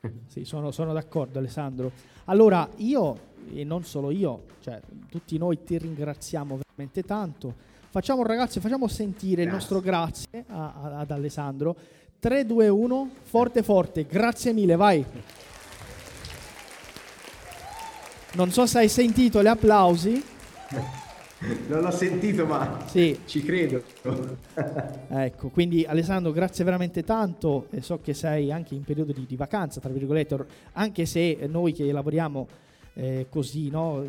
Sì, 0.28 0.44
sono, 0.44 0.70
sono 0.70 0.92
d'accordo 0.92 1.40
Alessandro. 1.40 1.90
Allora 2.26 2.68
io, 2.76 3.16
e 3.52 3.64
non 3.64 3.82
solo 3.82 4.12
io, 4.12 4.44
cioè 4.60 4.80
tutti 5.10 5.36
noi 5.38 5.64
ti 5.64 5.76
ringraziamo 5.76 6.60
veramente 6.62 7.02
tanto. 7.02 7.52
Facciamo 7.90 8.22
ragazzi, 8.22 8.60
facciamo 8.60 8.86
sentire 8.86 9.42
grazie. 9.42 9.48
il 9.48 9.52
nostro 9.52 9.80
grazie 9.80 10.44
a, 10.46 10.72
a, 10.72 10.98
ad 11.00 11.10
Alessandro. 11.10 11.76
3, 12.20 12.46
2, 12.46 12.68
1, 12.68 13.10
forte 13.22 13.62
forte, 13.64 14.06
grazie 14.06 14.52
mille, 14.52 14.76
vai. 14.76 15.04
Non 18.38 18.52
so 18.52 18.66
se 18.66 18.78
hai 18.78 18.88
sentito 18.88 19.42
gli 19.42 19.48
applausi. 19.48 20.22
Non 21.66 21.80
l'ho 21.80 21.90
sentito, 21.90 22.46
ma 22.46 22.84
sì. 22.86 23.18
ci 23.24 23.42
credo. 23.42 23.82
ecco, 25.08 25.48
quindi 25.48 25.84
Alessandro, 25.84 26.30
grazie 26.30 26.64
veramente 26.64 27.02
tanto. 27.02 27.66
So 27.80 27.98
che 28.00 28.14
sei 28.14 28.52
anche 28.52 28.76
in 28.76 28.84
periodo 28.84 29.10
di, 29.10 29.26
di 29.26 29.34
vacanza, 29.34 29.80
tra 29.80 29.90
virgolette, 29.90 30.46
anche 30.74 31.04
se 31.04 31.48
noi 31.48 31.72
che 31.72 31.90
lavoriamo 31.90 32.46
eh, 32.94 33.26
così, 33.28 33.70
no, 33.70 34.04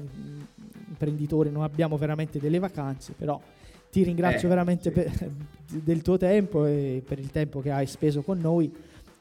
imprenditori, 0.90 1.50
non 1.50 1.64
abbiamo 1.64 1.98
veramente 1.98 2.38
delle 2.38 2.60
vacanze, 2.60 3.14
però 3.18 3.42
ti 3.90 4.04
ringrazio 4.04 4.46
eh, 4.46 4.50
veramente 4.50 4.84
sì. 4.84 4.92
per, 4.92 5.32
del 5.70 6.04
tuo 6.04 6.18
tempo 6.18 6.68
e 6.68 7.02
per 7.04 7.18
il 7.18 7.32
tempo 7.32 7.62
che 7.62 7.72
hai 7.72 7.88
speso 7.88 8.22
con 8.22 8.38
noi 8.38 8.72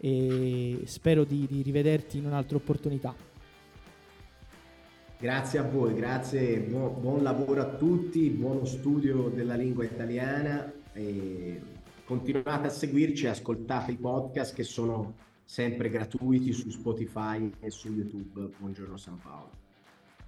e 0.01 0.81
spero 0.85 1.25
di, 1.25 1.47
di 1.49 1.63
rivederti 1.63 2.19
in 2.19 2.27
un'altra 2.27 2.59
opportunità. 2.59 3.15
Grazie 5.21 5.59
a 5.59 5.63
voi, 5.65 5.95
grazie, 5.95 6.59
buon, 6.59 7.01
buon 7.01 7.23
lavoro 7.25 7.61
a 7.61 7.65
tutti, 7.65 8.31
buono 8.31 8.65
studio 8.65 9.29
della 9.29 9.57
lingua 9.57 9.85
italiana 9.85 10.73
e 10.93 11.61
continuate 12.05 12.69
a 12.69 12.71
seguirci 12.71 13.27
e 13.27 13.31
ascoltate 13.31 13.91
i 13.91 13.97
podcast 13.97 14.55
che 14.55 14.63
sono 14.63 15.15
sempre 15.45 15.89
gratuiti 15.89 16.53
su 16.53 16.71
Spotify 16.71 17.51
e 17.59 17.69
su 17.69 17.93
YouTube. 17.93 18.55
Buongiorno 18.59 18.97
San 18.97 19.19
Paolo. 19.19 19.51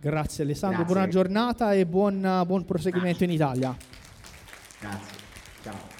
Grazie 0.01 0.43
Alessandro, 0.43 0.79
Grazie. 0.79 0.95
buona 0.95 1.09
giornata 1.09 1.73
e 1.73 1.87
buon, 1.87 2.43
buon 2.45 2.65
proseguimento 2.65 3.25
Grazie. 3.25 3.27
in 3.27 3.33
Italia. 3.33 3.77
Grazie, 4.81 5.19
ciao. 5.63 6.00